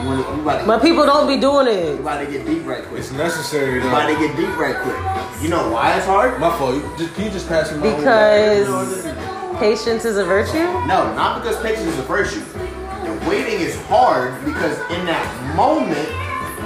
You, 0.04 0.10
wanna, 0.10 0.36
you, 0.36 0.42
about 0.42 0.62
to, 0.62 0.68
But 0.68 0.82
people 0.82 1.06
don't 1.06 1.28
be 1.28 1.38
doing 1.40 1.68
you 1.68 1.74
it. 1.74 2.00
about 2.00 2.20
to 2.24 2.30
get 2.32 2.46
deep 2.46 2.66
right 2.66 2.84
quick. 2.84 3.00
It's 3.00 3.12
necessary, 3.12 3.82
You 3.82 3.88
about 3.88 4.08
to 4.08 4.16
get 4.16 4.36
deep 4.36 4.56
right 4.58 4.76
quick. 4.76 5.42
You 5.42 5.50
know 5.50 5.70
why 5.72 5.96
it's 5.98 6.06
hard? 6.06 6.40
My 6.40 6.56
fault. 6.58 6.76
You 6.76 6.82
just, 6.98 7.14
can 7.16 7.26
you 7.26 7.32
just 7.32 7.48
pass 7.48 7.72
me 7.72 7.78
my 7.80 7.96
Because 7.96 9.04
patience 9.60 10.06
is 10.06 10.18
a 10.18 10.26
virtue? 10.26 10.64
No, 10.88 11.14
not 11.16 11.42
because 11.42 11.62
patience 11.62 11.88
is 11.88 11.98
a 12.00 12.04
virtue. 12.04 12.42
The 12.42 13.30
waiting 13.30 13.60
is 13.62 13.76
hard 13.88 14.34
because 14.46 14.78
in 14.92 15.06
that 15.08 15.26
moment, 15.56 16.08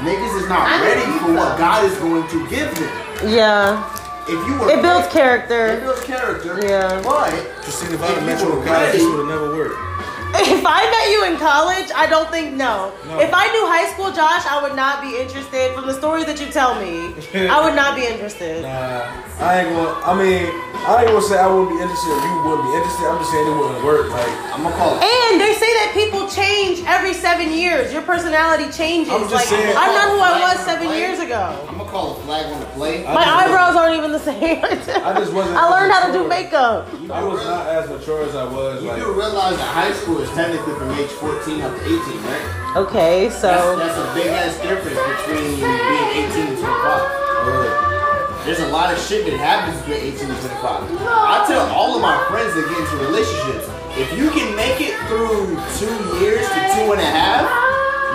niggas 0.06 0.42
is 0.42 0.50
not 0.50 0.66
I 0.68 0.82
ready 0.86 1.06
need 1.12 1.22
for 1.22 1.34
what. 1.34 1.58
God 1.58 1.86
is 1.86 1.96
going 1.98 2.28
to 2.28 2.50
give 2.50 2.74
them. 2.76 3.30
Yeah. 3.30 3.96
If 4.30 4.38
you 4.48 4.60
were 4.60 4.70
It 4.70 4.82
builds 4.84 5.08
It 5.08 5.12
character. 5.12 5.68
It 5.68 5.82
builds 5.82 6.04
character. 6.04 6.60
Yeah. 6.62 7.02
But 7.04 7.32
Just 7.66 7.82
think 7.82 7.94
if 7.94 8.02
I 8.02 8.10
If 8.12 8.18
had 8.18 8.26
met 8.26 8.40
you 8.42 8.46
you 8.48 8.54
were 8.54 8.60
in 8.62 8.66
this 8.94 9.02
would 9.04 9.20
have 9.20 9.28
never 9.28 9.56
worked. 9.58 9.99
If 10.32 10.64
I 10.66 10.86
met 10.90 11.06
you 11.12 11.26
in 11.26 11.38
college, 11.40 11.90
I 11.96 12.06
don't 12.08 12.30
think 12.30 12.54
no. 12.54 12.94
No. 13.08 13.20
If 13.20 13.32
I 13.34 13.48
knew 13.52 13.66
high 13.66 13.90
school 13.94 14.12
Josh, 14.12 14.46
I 14.46 14.62
would 14.62 14.76
not 14.76 15.02
be 15.02 15.18
interested. 15.18 15.74
From 15.74 15.88
the 15.88 15.94
story 15.94 16.24
that 16.26 16.40
you 16.40 16.48
tell 16.48 16.76
me, 16.80 17.14
I 17.50 17.64
would 17.66 17.76
not 17.76 17.96
be 17.96 18.06
interested. 18.06 18.62
Nah, 18.64 19.10
I 19.42 19.62
ain't 19.66 19.70
gonna. 19.74 19.94
I 20.06 20.14
mean, 20.14 20.46
I 20.86 21.04
ain't 21.04 21.12
gonna 21.12 21.22
say 21.26 21.38
I 21.40 21.48
wouldn't 21.48 21.74
be 21.74 21.82
interested 21.82 22.12
or 22.14 22.22
you 22.22 22.36
wouldn't 22.46 22.66
be 22.70 22.74
interested. 22.78 23.06
I'm 23.10 23.18
just 23.20 23.32
saying 23.32 23.48
it 23.48 23.56
wouldn't 23.58 23.84
work. 23.84 24.10
Like, 24.14 24.30
I'm 24.54 24.62
gonna 24.64 24.76
call 24.78 24.96
it. 24.98 25.04
And 25.04 25.42
they 25.42 25.54
say 25.58 25.70
that 25.82 25.92
people 25.98 26.28
change 26.30 26.84
every 26.86 27.14
seven 27.14 27.52
years. 27.52 27.92
Your 27.92 28.04
personality 28.04 28.70
changes. 28.72 29.12
I'm 29.12 29.26
just 29.26 29.34
like 29.34 29.48
saying- 29.50 29.76
I'm 29.78 29.92
not 29.98 30.08
who 30.14 30.20
I 30.22 30.34
was 30.54 30.60
seven 30.66 30.90
years 30.94 31.20
ago. 31.20 31.58
I'm 31.68 31.78
gonna 31.78 31.90
call 31.90 32.18
a 32.18 32.24
flag 32.24 32.46
on 32.54 32.60
the 32.60 32.66
play. 32.78 33.04
My 33.04 33.24
just 33.26 33.38
eyebrows 33.50 33.76
aren't 33.76 33.96
even 33.98 34.12
the 34.14 34.20
same. 34.24 34.62
I 34.64 35.14
just 35.18 35.34
wasn't 35.34 35.58
I 35.58 35.66
learned 35.70 35.92
how 35.92 36.06
to 36.08 36.14
do 36.14 36.28
makeup. 36.28 36.88
I 37.12 37.24
was 37.24 37.44
not 37.44 37.68
as 37.68 37.90
mature 37.90 38.24
as 38.24 38.36
I 38.36 38.46
was. 38.46 38.84
You 38.84 38.90
Like, 38.90 39.02
do 39.02 39.12
realize 39.14 39.58
that 39.58 39.74
high 39.74 39.94
school 39.94 40.19
is 40.22 40.30
technically 40.32 40.74
from 40.76 40.92
age 40.92 41.10
14 41.20 41.62
up 41.62 41.76
to 41.76 41.82
18, 41.84 41.98
right? 42.24 42.74
Okay, 42.78 43.30
so 43.30 43.78
that's 43.80 43.98
a 43.98 44.08
big 44.14 44.28
ass 44.28 44.56
difference 44.62 45.00
between 45.00 45.60
being 45.60 46.28
18 46.28 46.54
and 46.54 46.58
25. 46.60 46.64
yeah. 46.64 48.44
There's 48.46 48.60
a 48.60 48.72
lot 48.72 48.92
of 48.92 48.98
shit 49.00 49.26
that 49.28 49.36
happens 49.38 49.78
between 49.84 50.16
18 50.16 50.30
and 50.32 50.40
25. 50.40 51.02
I 51.04 51.44
tell 51.48 51.68
all 51.76 51.96
of 51.96 52.02
my 52.02 52.18
friends 52.32 52.56
that 52.56 52.66
get 52.68 52.80
into 52.80 52.98
relationships, 53.04 53.68
If 54.00 54.16
you 54.16 54.32
can 54.32 54.56
make 54.56 54.80
it 54.80 54.96
through 55.12 55.60
two 55.76 55.96
years 56.24 56.48
to 56.48 56.60
two 56.78 56.88
and 56.96 57.02
a 57.04 57.12
half, 57.12 57.44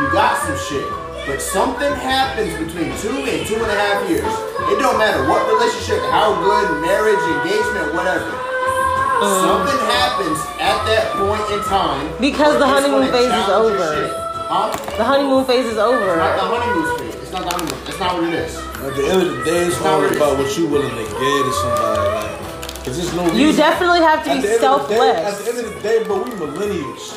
you 0.00 0.08
got 0.10 0.40
some 0.40 0.56
shit. 0.68 0.86
But 1.28 1.40
something 1.40 1.92
happens 2.04 2.52
between 2.56 2.92
two 3.00 3.16
and 3.24 3.46
two 3.46 3.56
and 3.56 3.70
a 3.70 3.78
half 3.80 4.08
years. 4.08 4.28
It 4.72 4.76
don't 4.80 4.96
matter 4.96 5.24
what 5.28 5.44
relationship, 5.48 6.00
how 6.12 6.36
good, 6.40 6.80
marriage, 6.80 7.20
engagement, 7.40 7.94
whatever. 7.96 8.28
Mm. 8.28 9.40
Something 9.44 9.80
happens 9.92 10.40
at 10.74 10.86
that 10.86 11.04
point 11.16 11.46
in 11.54 11.60
time. 11.66 12.06
Because 12.20 12.58
the 12.58 12.66
honeymoon 12.66 13.10
phase 13.10 13.30
is 13.32 13.48
over. 13.48 14.10
Huh? 14.46 14.70
The 14.96 15.04
honeymoon 15.04 15.44
phase 15.46 15.66
is 15.66 15.78
over. 15.78 15.98
It's 15.98 16.16
Not 16.18 16.36
the 16.36 16.42
over. 16.42 16.56
honeymoon 16.60 16.98
phase. 16.98 17.14
It's 17.22 17.32
not 17.32 17.42
the 17.44 17.50
honeymoon. 17.50 17.84
That's 17.84 18.00
not 18.00 18.14
what 18.14 18.24
it 18.24 18.34
is. 18.34 18.52
At 18.84 18.94
the 18.96 19.06
end 19.08 19.22
of 19.22 19.36
the 19.38 19.44
day, 19.44 19.60
it's 19.66 19.80
not 19.80 19.94
all 19.94 20.04
about 20.04 20.38
what 20.38 20.58
you 20.58 20.66
willing 20.68 20.90
to 20.90 21.04
give 21.04 21.44
to 21.48 21.52
somebody. 21.62 22.04
Like, 22.04 22.84
cause 22.84 22.96
there's 23.00 23.14
no 23.16 23.22
reason. 23.24 23.38
You 23.38 23.52
definitely 23.56 24.00
have 24.00 24.22
to 24.24 24.30
At 24.30 24.36
be 24.36 24.48
the 24.48 24.54
end 24.54 24.64
of 24.64 24.88
the 24.88 24.94
day- 24.94 25.24
At 25.24 25.38
the 25.38 25.48
end 25.48 25.58
of 25.64 25.74
the 25.74 25.80
day, 25.80 26.04
bro, 26.04 26.22
we 26.22 26.30
millennials. 26.32 27.16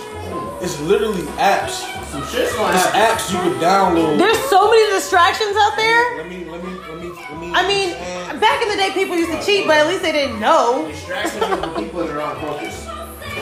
It's 0.61 0.79
literally 0.81 1.21
apps. 1.37 1.85
Some 2.09 2.25
shit's 2.27 2.55
gonna 2.55 2.73
It's 2.73 2.85
happen. 2.87 3.01
apps 3.17 3.31
you 3.31 3.37
could 3.51 3.61
download. 3.61 4.17
There's 4.17 4.39
so 4.49 4.71
many 4.71 4.89
distractions 4.91 5.55
out 5.55 5.75
there. 5.77 6.17
Let 6.17 6.29
me, 6.29 6.45
let 6.45 6.63
me, 6.63 6.71
let 6.89 6.97
me, 6.99 7.09
let 7.11 7.39
me. 7.39 7.51
I 7.53 7.67
mean, 7.67 7.91
back 8.39 8.63
in 8.63 8.69
the 8.69 8.75
day, 8.75 8.89
people 8.93 9.15
used 9.17 9.29
to 9.29 9.43
cheat, 9.45 9.67
but 9.67 9.77
at 9.77 9.87
least 9.87 10.01
they 10.01 10.11
didn't 10.13 10.39
know. 10.39 10.87
Distractions 10.87 11.43
are 11.43 11.57
the 11.57 11.67
people 11.75 11.99
that 11.99 12.09
are 12.15 12.21
on 12.21 12.39
focus. 12.41 12.87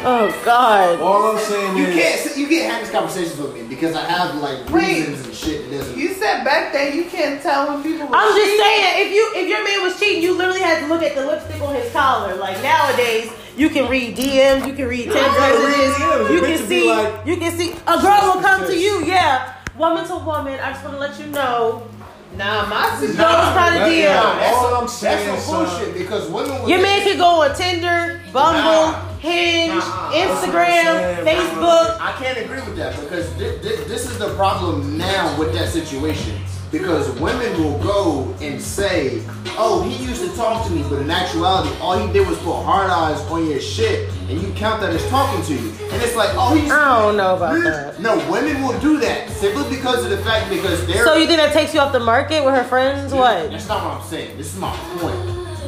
Oh 0.07 0.41
God. 0.45 0.99
all 1.01 1.31
I'm 1.35 1.39
saying 1.43 1.77
You 1.77 1.85
is, 1.85 1.95
can't 2.23 2.37
you 2.37 2.47
can't 2.47 2.71
have 2.71 2.81
these 2.83 2.91
conversations 2.91 3.39
with 3.39 3.55
me 3.55 3.63
because 3.63 3.95
I 3.95 4.01
have 4.05 4.35
like 4.35 4.69
Wait. 4.69 4.99
reasons 5.09 5.25
and 5.25 5.33
shit 5.33 5.69
that 5.71 5.77
doesn't. 5.77 5.97
You 5.97 6.09
said 6.13 6.43
back 6.43 6.71
then 6.73 6.95
you 6.95 7.05
can't 7.05 7.41
tell 7.41 7.67
when 7.73 7.81
people. 7.81 8.05
were 8.07 8.13
cheating. 8.13 8.13
I'm 8.13 8.35
just 8.35 8.51
cheating. 8.51 8.65
saying, 8.65 9.07
if 9.07 9.13
you 9.13 9.31
if 9.35 9.49
your 9.49 9.63
man 9.63 9.81
was 9.83 9.99
cheating, 9.99 10.21
you 10.21 10.37
literally 10.37 10.61
had 10.61 10.81
to 10.81 10.87
look 10.87 11.01
at 11.01 11.15
the 11.15 11.25
lipstick 11.25 11.59
on 11.61 11.73
his 11.73 11.91
collar. 11.91 12.35
Like 12.35 12.61
nowadays, 12.61 13.31
you 13.57 13.69
can 13.69 13.89
read 13.89 14.15
DMs, 14.15 14.67
you 14.67 14.73
can 14.73 14.87
read 14.87 15.05
text 15.11 15.17
gotta 15.37 15.57
read 15.57 15.77
messages, 15.77 15.97
DMs. 15.97 16.29
you 16.31 16.39
can 16.39 16.49
makes 16.49 16.61
it 16.61 16.69
be 16.69 16.81
see, 16.81 16.89
like- 16.89 17.25
you 17.25 17.37
can 17.37 17.57
see 17.57 17.71
a 17.87 18.01
girl 18.01 18.21
will 18.35 18.41
come 18.41 18.67
to 18.67 18.77
you, 18.77 19.03
yeah, 19.05 19.55
woman 19.75 20.05
to 20.07 20.15
woman. 20.17 20.59
I 20.59 20.71
just 20.71 20.83
want 20.83 20.95
to 20.97 20.99
let 20.99 21.19
you 21.19 21.25
know, 21.27 21.87
Nah, 22.37 22.65
my 22.67 22.89
sister. 22.99 23.15
those 23.17 23.25
kind 23.57 23.73
of 23.75 23.81
That- 23.81 23.89
DMs. 23.89 24.13
nah, 24.15 24.35
That's 24.39 24.55
All 24.57 24.69
some- 24.69 24.81
I'm 24.83 24.87
saying, 24.87 25.27
that's 25.29 25.45
some 25.45 25.65
son- 25.65 25.79
bullshit 25.79 25.93
because 25.97 26.29
women. 26.29 26.61
will 26.61 26.69
Your 26.69 26.77
get- 26.79 26.83
man 26.83 27.03
could 27.07 27.17
go 27.17 27.41
on 27.41 27.55
Tinder, 27.55 28.21
Bumble, 28.33 28.61
Nah. 28.61 29.01
Hinge, 29.25 29.73
Nah, 29.73 30.11
Instagram, 30.11 31.25
Facebook. 31.25 31.97
I 31.99 32.15
can't 32.21 32.37
agree 32.37 32.61
with 32.61 32.75
that 32.77 32.99
because 32.99 33.25
thi- 33.33 33.57
thi- 33.63 33.83
this 33.85 34.05
is 34.09 34.17
the 34.19 34.29
problem 34.35 34.97
now 34.97 35.35
with 35.39 35.53
that 35.53 35.69
situation. 35.69 36.39
Because 36.71 37.09
women 37.21 37.53
will 37.63 37.77
go 37.79 38.35
and 38.41 38.61
say, 38.61 39.21
"Oh, 39.57 39.81
he 39.87 40.03
used 40.03 40.21
to 40.29 40.35
talk 40.35 40.65
to 40.65 40.71
me," 40.71 40.83
but 40.89 40.99
in 40.99 41.09
actuality, 41.09 41.69
all 41.79 41.97
he 41.97 42.11
did 42.11 42.27
was 42.27 42.37
put 42.39 42.61
hard 42.63 42.89
eyes 42.89 43.21
on 43.31 43.49
your 43.49 43.61
shit, 43.61 44.09
and 44.29 44.41
you 44.41 44.51
count 44.55 44.81
that 44.81 44.89
as 44.91 45.07
talking 45.09 45.41
to 45.45 45.53
you. 45.53 45.71
And 45.91 46.01
it's 46.01 46.15
like, 46.15 46.31
"Oh, 46.33 46.53
he's." 46.53 46.69
I 46.71 47.01
don't 47.01 47.15
know 47.17 47.35
about 47.35 47.63
that. 47.63 48.01
No, 48.01 48.17
women 48.29 48.61
will 48.63 48.77
do 48.79 48.99
that 48.99 49.29
simply 49.29 49.63
because 49.75 50.03
of 50.03 50.09
the 50.09 50.17
fact 50.17 50.49
because 50.49 50.85
they're. 50.85 51.05
So 51.05 51.15
you 51.15 51.27
think 51.27 51.39
that 51.39 51.53
takes 51.53 51.73
you 51.73 51.79
off 51.79 51.93
the 51.93 51.99
market 51.99 52.43
with 52.43 52.55
her 52.55 52.63
friends? 52.65 53.13
What? 53.13 53.51
That's 53.51 53.67
not 53.69 53.83
what 53.85 53.93
I'm 54.01 54.07
saying. 54.09 54.35
This 54.37 54.53
is 54.53 54.59
my 54.59 54.75
point. 54.99 55.15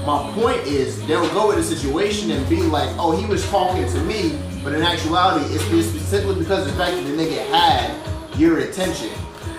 My 0.07 0.31
point 0.35 0.65
is 0.65 1.05
they'll 1.05 1.27
go 1.33 1.51
in 1.51 1.59
a 1.59 1.63
situation 1.63 2.31
and 2.31 2.47
be 2.47 2.61
like, 2.61 2.89
oh, 2.97 3.11
he 3.13 3.25
was 3.25 3.45
talking 3.49 3.85
to 3.91 3.99
me, 4.05 4.39
but 4.63 4.71
in 4.73 4.81
actuality, 4.81 5.53
it's 5.53 5.67
just 5.67 5.99
simply 6.09 6.35
because 6.35 6.65
of 6.65 6.71
the 6.71 6.77
fact 6.81 6.95
that 6.95 7.03
the 7.03 7.11
nigga 7.11 7.45
had 7.49 8.39
your 8.39 8.59
attention. 8.59 9.09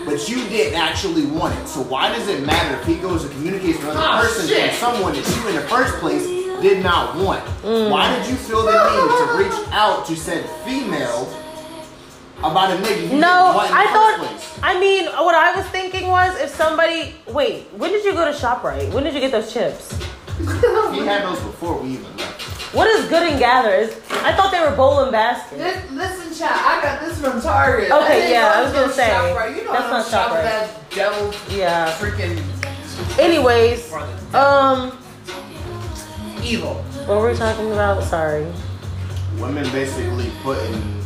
But 0.07 0.27
you 0.27 0.37
didn't 0.49 0.81
actually 0.81 1.27
want 1.27 1.55
it. 1.59 1.69
So 1.69 1.83
why 1.83 2.09
does 2.17 2.29
it 2.29 2.47
matter 2.47 2.81
if 2.81 2.87
he 2.87 2.95
goes 2.95 3.25
and 3.25 3.33
communicates 3.35 3.77
with 3.79 3.89
another 3.91 4.01
Ah, 4.09 4.21
person 4.23 4.49
shit. 4.49 4.59
and 4.71 4.77
someone 4.79 5.13
that 5.13 5.37
you 5.37 5.49
in 5.49 5.55
the 5.57 5.61
first 5.69 5.95
place 5.97 6.25
did 6.63 6.83
not 6.83 7.17
want? 7.17 7.43
Why 7.63 8.17
did 8.17 8.27
you 8.31 8.37
feel 8.37 8.63
the 8.63 8.73
need 8.73 9.19
to 9.19 9.39
reach 9.45 9.69
out 9.71 10.07
to 10.07 10.17
said 10.17 10.49
female 10.65 11.29
about 12.39 12.71
a 12.71 12.77
nigga 12.77 13.03
you 13.13 13.19
No, 13.19 13.53
didn't 13.53 13.55
want 13.55 13.69
in 13.69 13.75
the 13.75 13.81
I 13.81 13.85
first 13.85 13.93
thought. 13.93 14.29
place? 14.29 14.59
I 14.63 14.81
mean, 14.81 15.05
what 15.09 15.35
I 15.35 15.55
was 15.55 15.67
thinking 15.67 16.09
was 16.09 16.39
if 16.41 16.55
somebody. 16.55 17.15
Wait, 17.27 17.65
when 17.77 17.91
did 17.93 18.03
you 18.03 18.13
go 18.15 18.25
to 18.25 18.31
ShopRite? 18.31 18.91
When 18.95 19.05
did 19.05 19.13
you 19.13 19.21
get 19.21 19.31
those 19.33 19.53
chips? 19.53 19.93
He 20.95 21.05
had 21.07 21.23
those 21.25 21.41
before 21.41 21.81
we 21.83 21.91
even 21.91 22.17
left. 22.17 22.43
What 22.75 22.89
is 22.89 23.09
Good 23.09 23.29
and 23.31 23.39
Gather? 23.39 23.75
Is 23.75 23.91
I 24.11 24.35
thought 24.35 24.51
they 24.53 24.61
were 24.61 24.75
bowl 24.77 25.01
and 25.01 25.11
basket. 25.13 25.59
Listen, 25.93 26.35
child, 26.35 26.61
I 26.65 26.81
got 26.83 27.01
this 27.01 27.21
from 27.21 27.41
Target. 27.41 27.91
Okay, 27.91 28.21
didn't 28.21 28.31
yeah, 28.33 28.53
I 28.55 28.63
was 28.63 28.73
gonna 28.73 28.93
say, 28.93 29.09
ShopRite. 29.09 29.57
You 29.57 29.65
know 29.65 29.73
that's 29.73 29.85
I 29.85 29.91
not 29.91 30.03
don't 30.03 30.11
shop 30.11 30.31
ShopRite. 30.31 30.45
at 30.45 30.45
that 30.45 30.91
devil 30.91 31.35
Yeah. 31.51 31.93
freaking 31.95 32.43
Anyways, 33.19 33.93
um, 34.35 34.99
evil. 36.43 36.75
what 37.07 37.21
were 37.21 37.31
we 37.31 37.37
talking 37.37 37.73
about? 37.73 38.03
Sorry. 38.05 38.47
Women 39.39 39.65
basically 39.71 40.31
put 40.43 40.59
in 40.65 41.01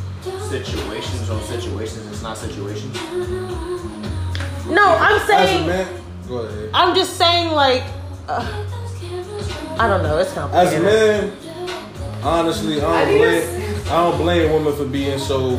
situations 0.49 1.29
on 1.31 1.43
situations. 1.43 2.07
It's 2.11 2.23
not 2.23 2.37
situations. 2.39 2.97
No, 4.69 4.85
I'm 4.97 5.17
as 5.17 5.23
a 5.23 5.27
saying. 5.27 5.67
man, 5.67 6.03
go 6.29 6.39
ahead. 6.39 6.71
I'm 6.75 6.95
just 6.95 7.17
saying, 7.17 7.53
like. 7.53 7.83
Uh, 8.29 8.47
I 9.79 9.89
don't 9.89 10.03
know. 10.03 10.19
It's 10.19 10.33
complicated. 10.33 10.75
As 10.75 10.81
a 10.81 10.83
man, 10.83 12.23
honestly, 12.23 12.81
I 12.81 13.03
I 13.03 13.05
don't 13.05 13.19
blame. 13.19 13.73
I 13.87 13.89
don't 14.11 14.17
blame 14.19 14.53
women 14.53 14.77
for 14.77 14.85
being 14.87 15.19
so 15.19 15.57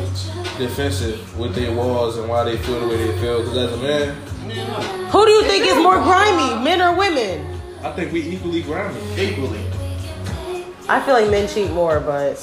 defensive 0.57 1.37
with 1.37 1.53
their 1.55 1.71
walls 1.73 2.17
and 2.17 2.29
why 2.29 2.43
they 2.45 2.57
feel 2.57 2.79
the 2.79 2.87
way 2.87 2.97
they 2.97 3.17
feel. 3.19 3.41
Because 3.41 3.57
as 3.57 3.73
a 3.73 3.77
man, 3.77 4.15
Who 5.11 5.25
do 5.25 5.31
you 5.31 5.43
think 5.43 5.65
is 5.65 5.75
more 5.77 5.95
grimy, 5.99 6.63
men 6.63 6.81
or 6.81 6.95
women? 6.95 7.59
I 7.83 7.91
think 7.91 8.11
we 8.13 8.21
equally 8.21 8.61
grimy. 8.61 8.99
Equally. 9.17 9.59
I 10.87 10.99
feel 11.01 11.13
like 11.15 11.29
men 11.29 11.47
cheat 11.47 11.71
more, 11.71 11.99
but 11.99 12.35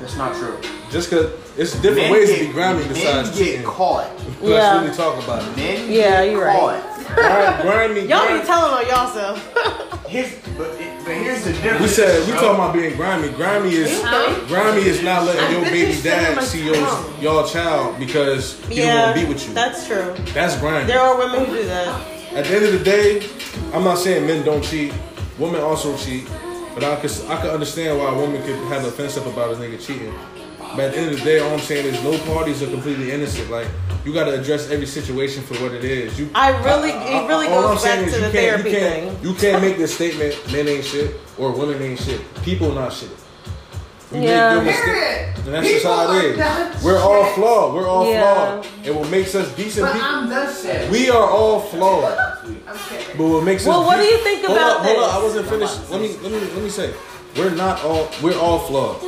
That's 0.00 0.16
not 0.16 0.34
true. 0.36 0.58
Just 0.90 1.08
because 1.10 1.30
it's 1.56 1.72
different 1.76 1.96
Men 2.10 2.12
ways 2.12 2.28
get- 2.28 2.38
to 2.40 2.46
be 2.46 2.52
grimy 2.52 2.82
besides 2.88 3.04
Men 3.04 3.16
besides 3.22 3.38
get 3.38 3.44
cheating. 3.46 3.62
caught. 3.64 4.08
Let's 4.42 4.42
Yeah. 4.42 4.80
really 4.82 4.94
talk 4.96 5.22
about 5.24 5.42
it. 5.42 5.56
Men 5.56 5.90
Yeah, 5.90 6.24
get 6.24 6.32
you're 6.32 6.44
right. 6.44 6.58
caught. 6.58 6.82
Grimy, 6.82 6.91
grimy, 7.62 8.00
y'all 8.08 8.26
grimy. 8.26 8.40
be 8.40 8.46
telling 8.46 8.72
on 8.74 8.86
y'allself. 8.86 10.06
Here's, 10.06 10.34
but, 10.58 10.76
but 11.04 11.14
here's 11.14 11.44
the 11.44 11.52
difference. 11.52 11.80
We 11.80 11.88
said 11.88 12.26
we 12.26 12.32
talking 12.34 12.54
about 12.54 12.74
being 12.74 12.96
grimy. 12.96 13.28
Grimy 13.30 13.70
is 13.70 14.00
grimy 14.48 14.82
is 14.82 15.02
not 15.02 15.24
letting 15.24 15.50
your 15.52 15.64
baby 15.70 16.00
dad 16.02 16.42
see 16.42 16.64
your 16.64 16.76
y'all 17.20 17.46
child 17.46 17.98
because 17.98 18.62
he 18.66 18.76
don't 18.76 18.98
want 18.98 19.16
to 19.16 19.22
be 19.22 19.32
with 19.32 19.48
you. 19.48 19.54
that's 19.54 19.86
true. 19.86 20.14
That's 20.32 20.58
grimy. 20.58 20.86
There 20.86 21.00
are 21.00 21.16
women 21.18 21.46
who 21.46 21.56
do 21.56 21.64
that. 21.66 21.88
At 22.34 22.46
the 22.46 22.56
end 22.56 22.64
of 22.64 22.72
the 22.72 22.84
day, 22.84 23.28
I'm 23.74 23.84
not 23.84 23.98
saying 23.98 24.26
men 24.26 24.44
don't 24.44 24.62
cheat. 24.62 24.92
Women 25.38 25.60
also 25.60 25.96
cheat. 25.96 26.28
But 26.74 26.84
I 26.84 26.96
could 26.96 27.10
I 27.28 27.40
could 27.40 27.50
understand 27.50 27.98
why 27.98 28.10
a 28.12 28.16
woman 28.16 28.40
could 28.42 28.56
have 28.68 28.82
an 28.82 28.88
offensive 28.88 29.26
about 29.26 29.52
a 29.52 29.56
nigga 29.56 29.84
cheating. 29.84 30.14
But 30.76 30.86
at 30.86 30.92
the 30.92 30.98
end 30.98 31.10
of 31.12 31.18
the 31.18 31.24
day, 31.24 31.38
all 31.40 31.52
I'm 31.52 31.60
saying 31.60 31.86
is 31.86 32.02
no 32.02 32.18
parties 32.34 32.62
are 32.62 32.66
completely 32.70 33.12
innocent. 33.12 33.50
Like 33.50 33.68
you 34.04 34.12
got 34.12 34.24
to 34.24 34.40
address 34.40 34.70
every 34.70 34.86
situation 34.86 35.42
for 35.42 35.54
what 35.62 35.72
it 35.72 35.84
is. 35.84 36.18
You, 36.18 36.28
I 36.34 36.50
really, 36.64 36.90
it 36.90 37.28
really 37.28 37.46
all 37.48 37.62
goes 37.62 37.82
back 37.82 37.98
to 38.04 38.10
the 38.10 38.16
you 38.16 38.22
can't, 38.22 38.32
therapy 38.32 38.70
you 38.70 38.76
can't, 38.78 39.16
thing. 39.18 39.24
You 39.28 39.34
can't 39.34 39.62
make 39.62 39.76
this 39.76 39.94
statement: 39.94 40.52
men 40.52 40.68
ain't 40.68 40.84
shit 40.84 41.16
or 41.38 41.52
women 41.52 41.80
ain't 41.82 42.00
shit. 42.00 42.20
People 42.42 42.72
not 42.72 42.92
shit. 42.92 43.10
We 44.10 44.18
make 44.20 44.28
Yeah. 44.28 44.54
good 44.54 44.64
mistakes. 44.66 44.84
Period. 44.84 45.28
And 45.44 45.54
that's 45.54 45.68
just 45.68 45.84
how 45.86 46.00
People 46.06 46.16
it 46.16 46.24
are 46.24 46.28
is. 46.32 46.38
not 46.38 46.82
We're 46.82 46.98
all 47.00 47.24
flawed. 47.32 47.74
We're 47.74 47.88
all 47.88 48.06
Yeah. 48.06 48.60
flawed. 48.60 48.66
And 48.84 48.96
what 48.96 49.10
makes 49.10 49.34
us 49.34 49.50
decent 49.56 49.86
But 49.86 49.92
people, 49.94 50.06
I'm 50.08 50.28
the 50.28 50.52
shit. 50.54 50.90
we 50.90 51.08
are 51.10 51.30
all 51.30 51.60
flawed. 51.60 52.04
I'm 52.68 52.76
kidding. 52.88 53.06
But 53.16 53.24
what 53.26 53.42
makes 53.44 53.64
Well, 53.64 53.80
us 53.80 53.86
Well, 53.88 53.96
what 53.98 54.02
do 54.02 54.06
you 54.06 54.18
think 54.18 54.44
about 54.44 54.56
hold 54.58 54.58
about 54.58 54.76
up, 54.80 54.84
hold 54.86 54.98
up, 55.04 55.14
I 55.14 55.22
wasn't 55.22 55.48
finished. 55.48 55.90
Let 55.90 56.00
me 56.02 56.08
let 56.22 56.30
me 56.32 56.38
let 56.40 56.62
me 56.62 56.68
say, 56.68 56.92
we're 57.36 57.54
not 57.54 57.82
all 57.84 58.08
we're 58.22 58.38
all 58.38 58.58
flawed. 58.60 59.00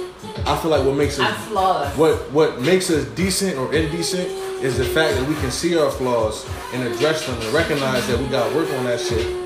I 0.46 0.56
feel 0.58 0.70
like 0.70 0.84
what 0.84 0.96
makes 0.96 1.18
us 1.18 1.48
I'm 1.48 1.54
what 1.98 2.30
what 2.32 2.60
makes 2.60 2.90
us 2.90 3.04
decent 3.10 3.56
or 3.58 3.72
indecent 3.74 4.28
is 4.62 4.78
the 4.78 4.84
fact 4.84 5.16
that 5.18 5.28
we 5.28 5.34
can 5.36 5.50
see 5.50 5.76
our 5.76 5.90
flaws 5.90 6.48
and 6.72 6.82
address 6.88 7.26
them 7.26 7.38
and 7.40 7.52
recognize 7.52 8.06
that 8.08 8.18
we 8.18 8.26
got 8.28 8.48
to 8.48 8.56
work 8.56 8.70
on 8.70 8.84
that 8.84 9.00
shit 9.00 9.44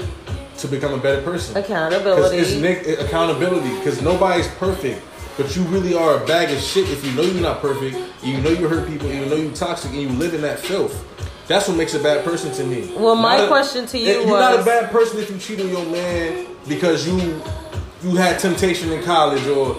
to 0.58 0.68
become 0.68 0.92
a 0.94 0.98
better 0.98 1.22
person. 1.22 1.56
Accountability. 1.56 2.36
it's 2.36 2.54
nick- 2.54 2.86
eh, 2.86 3.04
accountability. 3.04 3.68
Because 3.78 4.02
nobody's 4.02 4.48
perfect, 4.54 5.02
but 5.36 5.54
you 5.56 5.62
really 5.64 5.94
are 5.94 6.22
a 6.22 6.26
bag 6.26 6.50
of 6.50 6.60
shit 6.60 6.88
if 6.90 7.04
you 7.04 7.12
know 7.12 7.22
you're 7.22 7.42
not 7.42 7.60
perfect, 7.60 7.96
you 8.22 8.38
know 8.40 8.50
you 8.50 8.68
hurt 8.68 8.88
people, 8.88 9.08
you 9.08 9.24
know 9.26 9.36
you're 9.36 9.52
toxic, 9.52 9.90
and 9.92 10.02
you 10.02 10.08
live 10.10 10.34
in 10.34 10.42
that 10.42 10.58
filth. 10.58 11.04
That's 11.48 11.66
what 11.66 11.76
makes 11.76 11.94
a 11.94 12.00
bad 12.00 12.24
person 12.24 12.52
to 12.52 12.64
me. 12.64 12.92
Well, 12.94 13.14
my 13.16 13.36
Not 13.38 13.44
a- 13.44 13.48
question 13.48 13.86
to 13.86 13.98
eh, 13.98 14.00
you 14.00 14.26
you're 14.26 14.38
not 14.38 14.60
a 14.60 14.64
bad 14.64 14.90
person 14.90 15.18
if 15.18 15.30
you 15.30 15.38
cheat 15.38 15.60
on 15.60 15.68
your 15.68 15.86
man 15.86 16.46
because 16.68 17.08
you 17.08 17.40
you 18.02 18.16
had 18.16 18.38
temptation 18.38 18.92
in 18.92 19.02
college 19.02 19.46
or. 19.46 19.76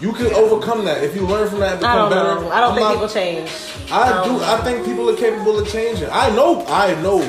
You 0.00 0.12
can 0.12 0.34
overcome 0.34 0.84
that 0.86 1.04
if 1.04 1.14
you 1.14 1.24
learn 1.24 1.48
from 1.48 1.60
that 1.60 1.76
and 1.76 1.84
I 1.86 1.94
become 1.94 2.10
don't 2.10 2.10
better. 2.10 2.40
know. 2.40 2.50
I 2.50 2.60
don't 2.60 2.70
I'm 2.70 2.74
think 2.74 2.86
not- 2.88 2.92
people 2.94 3.08
change. 3.08 3.50
I 3.92 4.08
don't 4.08 4.24
do. 4.26 4.32
know. 4.40 4.52
I 4.52 4.60
think 4.64 4.84
people 4.84 5.08
are 5.08 5.14
capable 5.16 5.56
of 5.60 5.68
changing. 5.68 6.08
I 6.10 6.28
know. 6.30 6.66
I 6.66 7.00
know. 7.00 7.22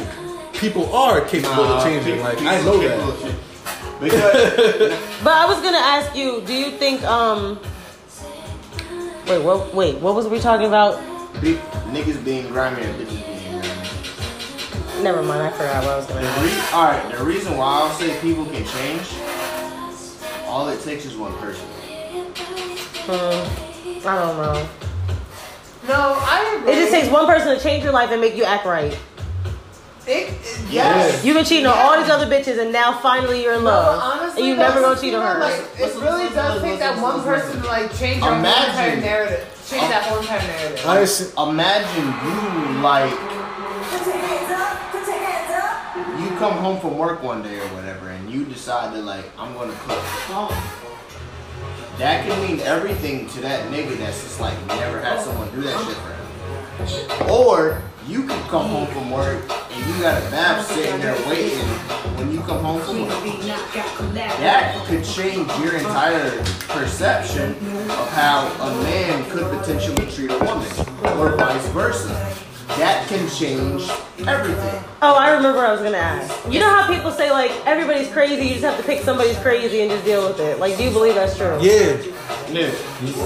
People 0.54 0.92
are 0.92 1.22
capable 1.22 1.66
of 1.66 1.84
changing. 1.84 2.20
Like 2.22 2.40
I 2.42 2.60
know 2.64 2.80
that. 2.80 3.36
But 5.24 5.34
I 5.34 5.46
was 5.46 5.62
gonna 5.62 5.78
ask 5.78 6.16
you, 6.16 6.42
do 6.48 6.54
you 6.54 6.72
think 6.72 7.04
um 7.04 7.60
wait 9.28 9.44
what 9.44 9.72
wait, 9.76 10.00
what 10.00 10.16
was 10.16 10.28
we 10.28 10.40
talking 10.40 10.66
about? 10.66 11.00
be- 11.42 11.60
niggas 11.94 12.24
being 12.26 12.48
grimy 12.48 12.82
and 12.82 12.96
bitches 13.00 13.24
being 13.24 13.62
grimy. 13.62 15.04
Never 15.04 15.22
mind, 15.22 15.44
I 15.44 15.52
forgot 15.52 15.84
what 15.84 15.94
I 15.94 15.98
was 15.98 16.06
gonna 16.08 16.22
ask. 16.22 16.42
re- 16.42 16.78
all 16.78 16.86
right, 16.86 17.18
the 17.18 17.24
reason 17.24 17.56
why 17.56 17.66
I'll 17.68 17.90
say 17.92 18.20
people 18.20 18.46
can 18.46 18.66
change, 18.66 19.08
all 20.54 20.70
it 20.70 20.80
takes 20.82 21.04
is 21.06 21.18
one 21.18 21.36
person. 21.38 21.66
Hmm. 23.06 24.08
I 24.08 24.16
don't 24.16 24.38
know. 24.38 24.70
No, 25.88 26.16
I 26.20 26.58
agree. 26.60 26.74
It 26.74 26.76
just 26.76 26.92
takes 26.92 27.10
one 27.10 27.26
person 27.26 27.58
to 27.58 27.62
change 27.62 27.84
your 27.84 27.92
life 27.92 28.12
and 28.12 28.22
make 28.22 28.36
you 28.36 28.44
act 28.44 28.64
right. 28.66 28.94
It, 30.06 30.30
it, 30.30 30.60
yes. 30.70 31.26
You've 31.26 31.36
been 31.36 31.44
cheating 31.46 31.66
on 31.66 31.76
all 31.76 32.00
these 32.00 32.10
other 32.12 32.28
bitches, 32.28 32.62
and 32.62 32.72
now 32.72 33.00
finally 33.00 33.42
you're 33.42 33.54
in 33.56 33.64
No, 33.64 33.72
love, 33.72 34.00
honestly, 34.04 34.42
and 34.42 34.50
you 34.50 34.56
never 34.56 34.80
gonna 34.80 35.00
cheat 35.02 35.14
on 35.16 35.26
her. 35.26 35.40
Like, 35.40 35.60
it 35.80 35.96
really 35.96 36.30
does 36.36 36.62
take 36.62 36.78
that 36.80 37.02
one 37.02 37.24
person 37.24 37.62
to 37.62 37.68
like 37.68 37.90
change 37.98 38.18
your 38.22 38.28
whole 38.34 38.36
entire 38.46 38.96
narrative. 38.98 39.48
Change 39.68 39.90
that 39.90 40.04
whole 40.04 40.20
entire 40.20 40.40
narrative. 40.46 40.86
I 40.86 41.02
s- 41.02 41.34
Imagine 41.36 42.06
you 42.06 42.82
like 42.82 43.33
you 46.34 46.40
come 46.40 46.58
home 46.58 46.80
from 46.80 46.98
work 46.98 47.22
one 47.22 47.44
day 47.44 47.60
or 47.60 47.68
whatever, 47.68 48.10
and 48.10 48.30
you 48.30 48.44
decide 48.46 48.94
to 48.94 49.00
like 49.00 49.26
I'm 49.38 49.54
gonna 49.54 49.74
cook. 49.82 50.04
That 52.00 52.26
can 52.26 52.42
mean 52.48 52.60
everything 52.62 53.28
to 53.30 53.42
that 53.42 53.72
nigga 53.72 53.98
that's 53.98 54.24
just 54.24 54.40
like 54.40 54.58
never 54.68 55.00
had 55.00 55.22
someone 55.22 55.52
do 55.52 55.62
that 55.62 55.78
shit 55.86 55.98
for 55.98 57.22
him. 57.22 57.30
Or 57.30 57.84
you 58.08 58.24
could 58.24 58.42
come 58.50 58.68
home 58.68 58.88
from 58.88 59.12
work 59.12 59.44
and 59.72 59.96
you 59.96 60.02
got 60.02 60.18
a 60.22 60.32
bath 60.32 60.66
sitting 60.72 61.00
there 61.02 61.16
waiting 61.30 61.60
when 62.18 62.32
you 62.34 62.40
come 62.42 62.64
home 62.64 62.82
from 62.82 63.02
work. 63.04 63.24
That 64.16 64.84
could 64.88 65.06
change 65.06 65.48
your 65.60 65.76
entire 65.76 66.32
perception 66.68 67.52
of 67.92 68.10
how 68.10 68.48
a 68.60 68.74
man 68.84 69.30
could 69.30 69.52
potentially 69.60 70.10
treat 70.12 70.32
a 70.32 70.40
woman, 70.40 70.72
or 71.20 71.38
vice 71.38 71.68
versa. 71.70 72.36
That 72.78 73.08
can 73.08 73.30
change 73.30 73.88
everything. 74.28 74.84
Oh, 75.02 75.16
I 75.16 75.32
remember 75.34 75.60
I 75.60 75.72
was 75.72 75.82
gonna 75.82 75.98
ask. 75.98 76.52
You 76.52 76.60
know 76.60 76.70
how 76.70 76.88
people 76.88 77.12
say 77.12 77.30
like 77.32 77.52
everybody's 77.66 78.10
crazy, 78.12 78.44
you 78.46 78.54
just 78.54 78.64
have 78.64 78.78
to 78.78 78.84
pick 78.84 79.02
somebody's 79.04 79.38
crazy 79.40 79.82
and 79.82 79.92
just 79.92 80.06
deal 80.06 80.28
with 80.28 80.40
it. 80.40 80.60
Like, 80.60 80.78
do 80.78 80.84
you 80.84 80.92
believe 80.92 81.16
that's 81.16 81.38
true? 81.38 81.58
yeah. 81.62 81.98
Yeah. 82.52 82.68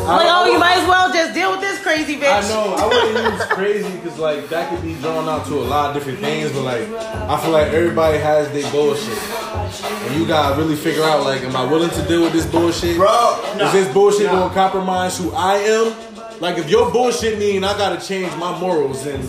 Like, 0.08 0.27
oh, 0.30 0.50
you 0.51 0.58
might 0.58 0.77
as 0.77 0.88
well 0.88 1.12
just 1.13 1.34
deal 1.34 1.51
with 1.51 1.60
this 1.62 1.82
crazy 1.84 2.16
bitch. 2.16 2.44
I 2.44 2.48
know. 2.48 2.74
I 2.75 2.88
wouldn't 2.88 3.34
use 3.34 3.46
crazy 3.48 3.98
because 3.98 4.18
like 4.20 4.48
that 4.50 4.70
could 4.70 4.82
be 4.82 4.96
drawn 4.96 5.27
out 5.27 5.46
to 5.48 5.56
a 5.56 5.62
lot 5.68 5.89
of 5.89 5.96
different 5.96 6.20
things, 6.20 6.51
but 6.51 6.62
like 6.63 6.82
I 6.89 7.39
feel 7.42 7.51
like 7.51 7.68
everybody 7.74 8.18
has 8.20 8.51
their 8.54 8.70
bullshit, 8.72 9.18
and 9.18 10.16
you 10.20 10.25
gotta 10.27 10.56
really 10.62 10.75
figure 10.75 11.04
out 11.04 11.24
like, 11.25 11.42
am 11.42 11.56
I 11.56 11.63
willing 11.70 11.89
to 11.92 12.01
deal 12.08 12.22
with 12.22 12.34
this 12.34 12.46
bullshit? 12.46 12.96
Bro, 12.98 13.42
Is 13.60 13.72
this 13.74 13.94
bullshit 13.94 14.27
gonna 14.32 14.54
compromise 14.54 15.18
who 15.18 15.32
I 15.34 15.56
am? 15.58 15.94
Like 16.39 16.60
if 16.60 16.70
your 16.70 16.91
bullshit 16.91 17.39
mean 17.39 17.63
I 17.63 17.75
gotta 17.77 18.06
change 18.06 18.36
my 18.36 18.58
morals, 18.60 19.03
then 19.03 19.22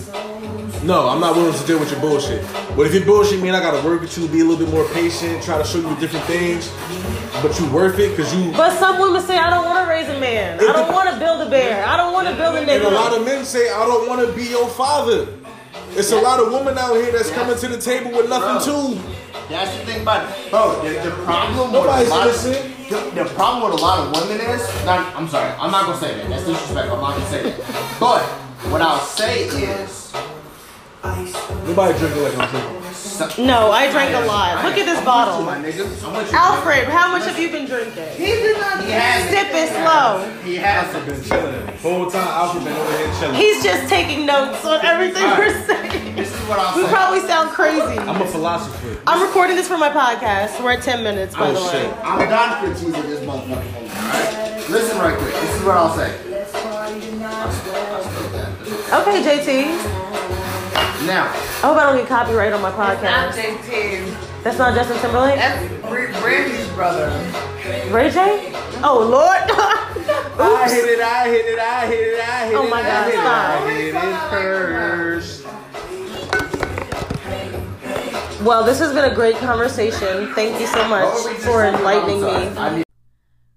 no, 0.84 1.08
I'm 1.08 1.20
not 1.20 1.34
willing 1.36 1.58
to 1.58 1.66
deal 1.66 1.80
with 1.80 1.90
your 1.90 2.00
bullshit. 2.00 2.44
But 2.76 2.86
if 2.86 2.94
your 2.94 3.04
bullshit 3.04 3.40
mean 3.40 3.54
I 3.54 3.60
gotta 3.60 3.86
work 3.86 4.02
with 4.02 4.16
you, 4.18 4.28
be 4.28 4.40
a 4.40 4.44
little 4.44 4.64
bit 4.64 4.72
more 4.72 4.86
patient, 4.92 5.42
try 5.42 5.56
to 5.58 5.64
show 5.64 5.78
you 5.78 5.96
different 5.96 6.26
things, 6.26 6.70
but 7.42 7.58
you 7.58 7.70
worth 7.70 7.98
it 7.98 8.10
because 8.10 8.34
you. 8.34 8.52
But 8.52 8.78
some 8.78 9.00
women 9.00 9.22
say, 9.22 9.38
I 9.38 9.48
don't 9.48 9.64
want 9.64 9.84
to 9.84 9.90
raise 9.90 10.08
a 10.08 10.20
man. 10.20 10.60
I 10.60 10.72
don't 10.72 10.92
want 10.92 11.08
to 11.10 11.18
build 11.18 11.46
a 11.46 11.50
bear. 11.50 11.84
I 11.86 11.96
don't 11.96 12.12
want 12.12 12.28
to 12.28 12.34
build 12.36 12.56
a 12.56 12.60
And 12.60 12.84
a 12.84 12.90
lot 12.90 13.16
of 13.16 13.24
men 13.24 13.44
say, 13.44 13.70
I 13.72 13.86
don't 13.86 14.06
want 14.06 14.26
to 14.26 14.32
be 14.34 14.44
your 14.44 14.68
father. 14.68 15.28
It's 15.92 16.12
a 16.12 16.20
lot 16.20 16.40
of 16.40 16.52
women 16.52 16.76
out 16.76 16.94
here 16.94 17.10
that's 17.10 17.30
coming 17.30 17.56
to 17.56 17.68
the 17.68 17.78
table 17.78 18.10
with 18.10 18.28
nothing 18.28 18.64
too. 18.64 19.00
That's 19.48 19.74
the 19.78 19.84
thing 19.86 20.02
about 20.02 20.30
it. 20.30 20.50
Bro, 20.50 20.82
the, 20.82 21.08
the 21.08 21.16
problem 21.24 21.72
Nobody's 21.72 22.10
lot 22.10 22.26
listening. 22.26 22.77
The, 22.88 23.24
problem 23.34 23.70
with 23.70 23.80
a 23.80 23.82
lot 23.82 23.98
of 24.00 24.12
women 24.28 24.44
is 24.46 24.62
not, 24.84 25.14
I'm 25.14 25.28
sorry, 25.28 25.50
I'm 25.58 25.70
not 25.70 25.86
gonna 25.86 25.98
say 25.98 26.16
that. 26.16 26.28
That's 26.28 26.46
disrespectful. 26.46 26.96
I'm 26.96 27.02
not 27.02 27.16
gonna 27.16 27.30
say 27.30 27.42
that. 27.50 28.00
But 28.00 28.22
what 28.70 28.80
I'll 28.82 29.00
say 29.00 29.44
is 29.44 30.12
Nobody 31.02 31.98
drinking 31.98 32.22
like 32.22 32.38
I'm 32.38 32.77
drinking. 33.18 33.46
No, 33.46 33.70
I 33.70 33.90
drank 33.90 34.14
a 34.14 34.26
lot. 34.26 34.64
Look 34.64 34.78
at 34.78 34.86
this 34.86 35.02
bottle. 35.04 35.42
my 35.44 35.58
nigga. 35.58 35.84
I'm 36.06 36.16
with 36.16 36.30
you. 36.32 36.38
Alfred, 36.38 36.84
how 36.88 37.10
much 37.10 37.24
have 37.26 37.38
you 37.38 37.50
been 37.50 37.66
drinking? 37.66 38.08
He 38.16 38.26
did 38.26 38.56
not. 38.58 38.84
He 38.84 38.90
has 38.92 39.28
Sip 39.30 39.48
it 39.52 39.68
slow. 39.74 40.24
He 40.44 40.56
has 40.56 40.86
been 41.04 41.22
chilling. 41.22 41.66
Whole 41.78 42.10
time 42.10 42.26
Alfred 42.28 42.64
been 42.64 42.72
over 42.76 42.96
here 42.98 43.12
chilling. 43.20 43.34
He's 43.36 43.62
just 43.62 43.88
taking 43.88 44.24
notes 44.26 44.64
on 44.64 44.84
everything 44.84 45.22
we're 45.36 45.66
saying. 45.66 46.16
This 46.16 46.32
is 46.34 46.40
what 46.48 46.58
I'll 46.58 46.76
We 46.76 46.84
probably 46.88 47.20
sound 47.20 47.50
crazy. 47.50 47.98
I'm 47.98 48.20
a 48.20 48.26
philosopher. 48.26 49.00
I'm 49.06 49.22
recording 49.26 49.56
this 49.56 49.68
for 49.68 49.78
my 49.78 49.90
podcast. 49.90 50.62
We're 50.62 50.72
at 50.72 50.82
10 50.82 51.02
minutes, 51.04 51.34
by 51.34 51.48
Oh, 51.50 51.52
the 51.54 51.60
way. 51.60 51.84
shit. 51.84 51.94
I'm 52.04 52.28
done 52.28 52.74
for 52.74 52.74
teasing 52.78 53.02
this 53.02 53.20
motherfucker. 53.20 53.74
Alright? 53.88 54.70
Listen 54.70 54.98
right 54.98 55.16
quick. 55.18 55.32
This 55.34 55.54
is 55.56 55.62
what 55.64 55.76
I'll 55.76 55.96
say. 55.96 56.14
Okay, 58.90 59.22
JT. 59.22 60.07
Now, 61.06 61.24
I 61.26 61.66
hope 61.66 61.76
I 61.76 61.84
don't 61.84 61.96
get 61.96 62.08
copyright 62.08 62.52
on 62.52 62.60
my 62.62 62.70
Not 62.70 62.98
podcast. 62.98 63.32
JT. 63.32 64.42
That's 64.42 64.58
not 64.58 64.74
Justin 64.74 64.98
Timberlake? 64.98 65.36
That's 65.36 65.60
Br- 65.82 66.12
Brandy's 66.20 66.68
brother. 66.70 67.08
Ray 67.90 68.10
J? 68.10 68.52
Oh, 68.84 69.00
Lord. 69.00 69.38
I 70.40 70.68
hit 70.70 70.84
it, 70.84 71.00
I 71.00 71.28
hit 71.28 71.46
it, 71.46 71.58
I 71.58 71.86
hit 71.86 72.00
it, 72.14 72.20
I 72.20 72.46
hit 72.46 72.54
Oh 72.56 72.62
it. 72.62 72.66
Oh, 72.66 72.70
my 72.70 72.82
God, 72.82 73.10
stop. 73.12 73.60
I 73.62 73.70
hit 73.70 73.94
it 73.94 74.30
first. 74.30 75.44
Well, 78.42 78.62
this 78.64 78.78
has 78.78 78.92
been 78.94 79.10
a 79.10 79.14
great 79.14 79.36
conversation. 79.36 80.32
Thank 80.34 80.60
you 80.60 80.66
so 80.68 80.86
much 80.88 81.04
what 81.04 81.24
were 81.24 81.30
we 81.30 81.34
just 81.34 81.46
for 81.46 81.64
enlightening 81.64 82.22
me. 82.22 82.84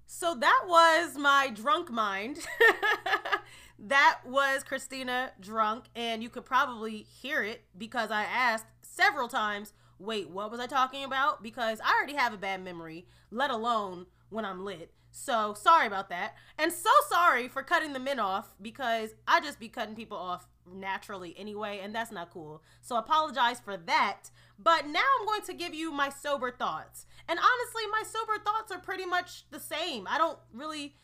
So 0.06 0.34
that 0.34 0.62
was 0.66 1.16
my 1.16 1.50
drunk 1.54 1.90
mind. 1.90 2.38
that 3.82 4.20
was 4.24 4.62
Christina 4.62 5.32
drunk, 5.40 5.84
and 5.96 6.22
you 6.22 6.28
could 6.28 6.44
probably 6.44 6.98
hear 7.20 7.42
it 7.42 7.62
because 7.76 8.10
I 8.10 8.22
asked 8.22 8.66
several 8.80 9.28
times, 9.28 9.72
wait, 9.98 10.30
what 10.30 10.50
was 10.50 10.60
I 10.60 10.66
talking 10.66 11.04
about? 11.04 11.42
Because 11.42 11.80
I 11.84 11.92
already 11.92 12.16
have 12.16 12.32
a 12.32 12.38
bad 12.38 12.62
memory, 12.62 13.06
let 13.30 13.50
alone 13.50 14.06
when 14.30 14.44
I'm 14.44 14.64
lit. 14.64 14.92
So 15.10 15.54
sorry 15.54 15.86
about 15.86 16.08
that. 16.08 16.34
And 16.58 16.72
so 16.72 16.90
sorry 17.08 17.48
for 17.48 17.62
cutting 17.62 17.92
the 17.92 17.98
men 17.98 18.18
off 18.18 18.54
because 18.62 19.10
I 19.28 19.40
just 19.40 19.60
be 19.60 19.68
cutting 19.68 19.94
people 19.94 20.16
off 20.16 20.46
naturally 20.72 21.34
anyway, 21.36 21.80
and 21.82 21.94
that's 21.94 22.12
not 22.12 22.30
cool. 22.30 22.62
So 22.80 22.96
apologize 22.96 23.60
for 23.60 23.76
that. 23.76 24.30
But 24.58 24.86
now 24.86 25.00
I'm 25.20 25.26
going 25.26 25.42
to 25.42 25.54
give 25.54 25.74
you 25.74 25.90
my 25.90 26.08
sober 26.08 26.52
thoughts. 26.52 27.06
And 27.28 27.38
honestly, 27.38 27.82
my 27.90 28.04
sober 28.06 28.42
thoughts 28.44 28.70
are 28.70 28.78
pretty 28.78 29.06
much 29.06 29.44
the 29.50 29.58
same. 29.60 30.06
I 30.08 30.18
don't 30.18 30.38
really 30.52 30.94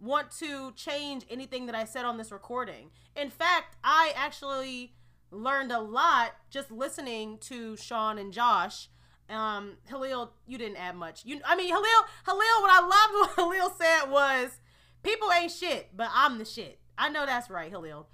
want 0.00 0.30
to 0.38 0.72
change 0.72 1.24
anything 1.30 1.66
that 1.66 1.74
I 1.74 1.84
said 1.84 2.04
on 2.04 2.18
this 2.18 2.30
recording. 2.30 2.90
In 3.16 3.30
fact, 3.30 3.76
I 3.82 4.12
actually 4.14 4.94
learned 5.30 5.72
a 5.72 5.80
lot 5.80 6.32
just 6.50 6.70
listening 6.70 7.38
to 7.38 7.76
Sean 7.76 8.18
and 8.18 8.32
Josh. 8.32 8.88
Um, 9.28 9.76
Halil, 9.88 10.30
you 10.46 10.56
didn't 10.56 10.76
add 10.76 10.96
much. 10.96 11.24
You, 11.24 11.40
I 11.44 11.56
mean, 11.56 11.68
Halil, 11.68 12.04
Halil. 12.26 12.62
What 12.62 12.70
I 12.70 12.80
loved 12.80 13.36
what 13.36 13.52
Halil 13.52 13.70
said 13.76 14.10
was, 14.10 14.60
"People 15.02 15.30
ain't 15.32 15.52
shit, 15.52 15.90
but 15.94 16.08
I'm 16.14 16.38
the 16.38 16.44
shit." 16.44 16.78
I 16.96 17.08
know 17.08 17.26
that's 17.26 17.50
right, 17.50 17.70
Halil. 17.70 18.06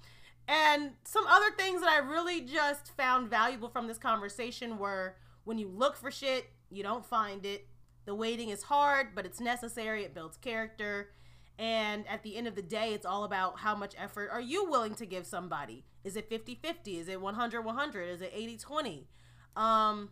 And 0.47 0.91
some 1.05 1.25
other 1.27 1.51
things 1.57 1.81
that 1.81 1.89
I 1.89 1.97
really 1.99 2.41
just 2.41 2.95
found 2.95 3.29
valuable 3.29 3.69
from 3.69 3.87
this 3.87 3.97
conversation 3.97 4.77
were 4.77 5.15
when 5.43 5.57
you 5.57 5.69
look 5.69 5.95
for 5.95 6.11
shit, 6.11 6.51
you 6.69 6.83
don't 6.83 7.05
find 7.05 7.45
it. 7.45 7.67
The 8.05 8.13
waiting 8.13 8.49
is 8.49 8.63
hard, 8.63 9.15
but 9.15 9.25
it's 9.25 9.39
necessary. 9.39 10.03
It 10.03 10.13
builds 10.13 10.37
character. 10.37 11.09
And 11.57 12.05
at 12.07 12.23
the 12.23 12.35
end 12.35 12.47
of 12.47 12.55
the 12.55 12.61
day, 12.61 12.93
it's 12.93 13.05
all 13.05 13.23
about 13.23 13.59
how 13.59 13.75
much 13.75 13.95
effort 13.97 14.29
are 14.31 14.41
you 14.41 14.69
willing 14.69 14.93
to 14.95 15.05
give 15.05 15.25
somebody? 15.25 15.85
Is 16.03 16.15
it 16.15 16.29
50 16.29 16.55
50? 16.55 16.97
Is 16.97 17.07
it 17.07 17.21
100 17.21 17.61
100? 17.63 18.09
Is 18.09 18.21
it 18.21 18.31
80 18.33 18.57
20? 18.57 19.07
Um, 19.55 20.09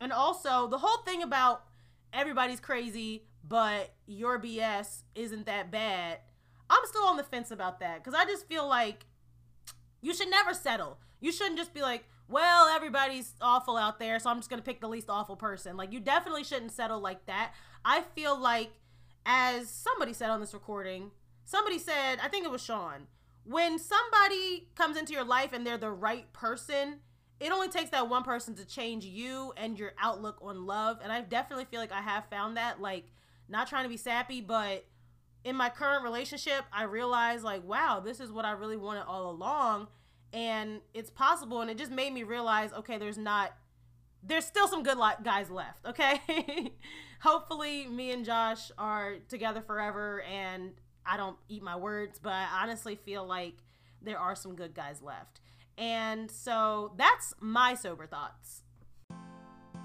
and 0.00 0.12
also, 0.12 0.66
the 0.66 0.78
whole 0.78 0.98
thing 1.04 1.22
about 1.22 1.64
everybody's 2.12 2.60
crazy, 2.60 3.24
but 3.46 3.94
your 4.06 4.40
BS 4.40 5.02
isn't 5.14 5.46
that 5.46 5.70
bad. 5.70 6.18
I'm 6.68 6.84
still 6.86 7.04
on 7.04 7.16
the 7.16 7.22
fence 7.22 7.50
about 7.50 7.80
that 7.80 8.02
because 8.02 8.18
I 8.18 8.24
just 8.24 8.48
feel 8.48 8.66
like 8.66 9.06
you 10.00 10.12
should 10.14 10.30
never 10.30 10.52
settle. 10.52 10.98
You 11.20 11.30
shouldn't 11.30 11.58
just 11.58 11.72
be 11.72 11.82
like, 11.82 12.04
well, 12.28 12.66
everybody's 12.68 13.34
awful 13.40 13.76
out 13.76 13.98
there, 13.98 14.18
so 14.18 14.30
I'm 14.30 14.38
just 14.38 14.50
gonna 14.50 14.62
pick 14.62 14.80
the 14.80 14.88
least 14.88 15.08
awful 15.08 15.36
person. 15.36 15.76
Like, 15.76 15.92
you 15.92 16.00
definitely 16.00 16.44
shouldn't 16.44 16.72
settle 16.72 17.00
like 17.00 17.26
that. 17.26 17.52
I 17.84 18.02
feel 18.14 18.38
like, 18.38 18.72
as 19.26 19.68
somebody 19.68 20.12
said 20.12 20.30
on 20.30 20.40
this 20.40 20.54
recording, 20.54 21.10
somebody 21.44 21.78
said, 21.78 22.18
I 22.22 22.28
think 22.28 22.44
it 22.44 22.50
was 22.50 22.62
Sean, 22.62 23.06
when 23.44 23.78
somebody 23.78 24.68
comes 24.74 24.96
into 24.96 25.12
your 25.12 25.24
life 25.24 25.52
and 25.52 25.66
they're 25.66 25.78
the 25.78 25.90
right 25.90 26.32
person, 26.32 27.00
it 27.40 27.50
only 27.50 27.68
takes 27.68 27.90
that 27.90 28.08
one 28.08 28.22
person 28.22 28.54
to 28.54 28.64
change 28.64 29.04
you 29.04 29.52
and 29.56 29.78
your 29.78 29.92
outlook 30.00 30.38
on 30.40 30.66
love. 30.66 30.98
And 31.02 31.10
I 31.12 31.22
definitely 31.22 31.64
feel 31.64 31.80
like 31.80 31.92
I 31.92 32.00
have 32.00 32.24
found 32.26 32.56
that. 32.56 32.80
Like, 32.80 33.04
not 33.48 33.68
trying 33.68 33.82
to 33.82 33.88
be 33.88 33.96
sappy, 33.96 34.40
but 34.40 34.84
in 35.44 35.56
my 35.56 35.68
current 35.68 36.04
relationship, 36.04 36.64
I 36.72 36.84
realized 36.84 37.44
like, 37.44 37.64
wow, 37.64 38.00
this 38.04 38.20
is 38.20 38.30
what 38.30 38.44
I 38.44 38.52
really 38.52 38.76
wanted 38.76 39.02
all 39.02 39.30
along, 39.30 39.88
and 40.32 40.80
it's 40.94 41.10
possible. 41.10 41.60
And 41.60 41.70
it 41.70 41.78
just 41.78 41.90
made 41.90 42.12
me 42.12 42.22
realize, 42.22 42.72
okay, 42.72 42.98
there's 42.98 43.18
not, 43.18 43.52
there's 44.22 44.44
still 44.44 44.68
some 44.68 44.82
good 44.82 44.98
guys 45.24 45.50
left. 45.50 45.84
Okay, 45.84 46.20
hopefully, 47.22 47.86
me 47.86 48.10
and 48.10 48.24
Josh 48.24 48.70
are 48.76 49.16
together 49.28 49.62
forever, 49.62 50.22
and 50.22 50.72
I 51.06 51.16
don't 51.16 51.36
eat 51.48 51.62
my 51.62 51.76
words, 51.76 52.18
but 52.22 52.32
I 52.32 52.62
honestly 52.62 52.96
feel 52.96 53.24
like 53.24 53.54
there 54.02 54.18
are 54.18 54.34
some 54.34 54.56
good 54.56 54.74
guys 54.74 55.00
left. 55.00 55.40
And 55.78 56.30
so 56.30 56.92
that's 56.96 57.34
my 57.40 57.74
sober 57.74 58.06
thoughts. 58.06 58.62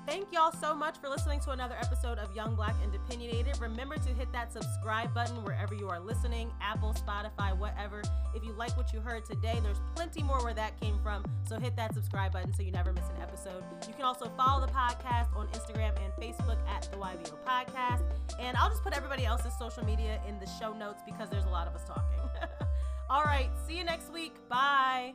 Thank 0.07 0.31
y'all 0.31 0.53
so 0.53 0.73
much 0.73 0.97
for 0.99 1.09
listening 1.09 1.41
to 1.41 1.51
another 1.51 1.75
episode 1.81 2.17
of 2.17 2.33
Young 2.33 2.55
Black 2.55 2.75
and 2.81 2.95
Opinionated. 2.95 3.59
Remember 3.59 3.97
to 3.97 4.09
hit 4.13 4.31
that 4.31 4.53
subscribe 4.53 5.13
button 5.13 5.43
wherever 5.43 5.75
you 5.75 5.89
are 5.89 5.99
listening 5.99 6.49
Apple, 6.61 6.93
Spotify, 6.93 7.55
whatever. 7.57 8.01
If 8.33 8.41
you 8.41 8.53
like 8.53 8.77
what 8.77 8.93
you 8.93 9.01
heard 9.01 9.25
today, 9.25 9.59
there's 9.61 9.81
plenty 9.95 10.23
more 10.23 10.41
where 10.45 10.53
that 10.53 10.79
came 10.79 10.97
from. 11.03 11.25
So 11.45 11.59
hit 11.59 11.75
that 11.75 11.93
subscribe 11.93 12.31
button 12.31 12.53
so 12.53 12.63
you 12.63 12.71
never 12.71 12.93
miss 12.93 13.03
an 13.17 13.21
episode. 13.21 13.65
You 13.85 13.93
can 13.95 14.03
also 14.03 14.31
follow 14.37 14.65
the 14.65 14.71
podcast 14.71 15.35
on 15.35 15.47
Instagram 15.49 15.91
and 16.01 16.13
Facebook 16.13 16.57
at 16.69 16.83
the 16.83 16.95
YBO 16.95 17.33
Podcast. 17.45 18.03
And 18.39 18.55
I'll 18.55 18.69
just 18.69 18.83
put 18.83 18.95
everybody 18.95 19.25
else's 19.25 19.57
social 19.59 19.83
media 19.83 20.21
in 20.25 20.39
the 20.39 20.47
show 20.57 20.71
notes 20.71 21.01
because 21.05 21.29
there's 21.29 21.43
a 21.43 21.49
lot 21.49 21.67
of 21.67 21.75
us 21.75 21.83
talking. 21.83 22.21
All 23.09 23.23
right, 23.23 23.49
see 23.67 23.77
you 23.77 23.83
next 23.83 24.13
week. 24.13 24.35
Bye. 24.47 25.13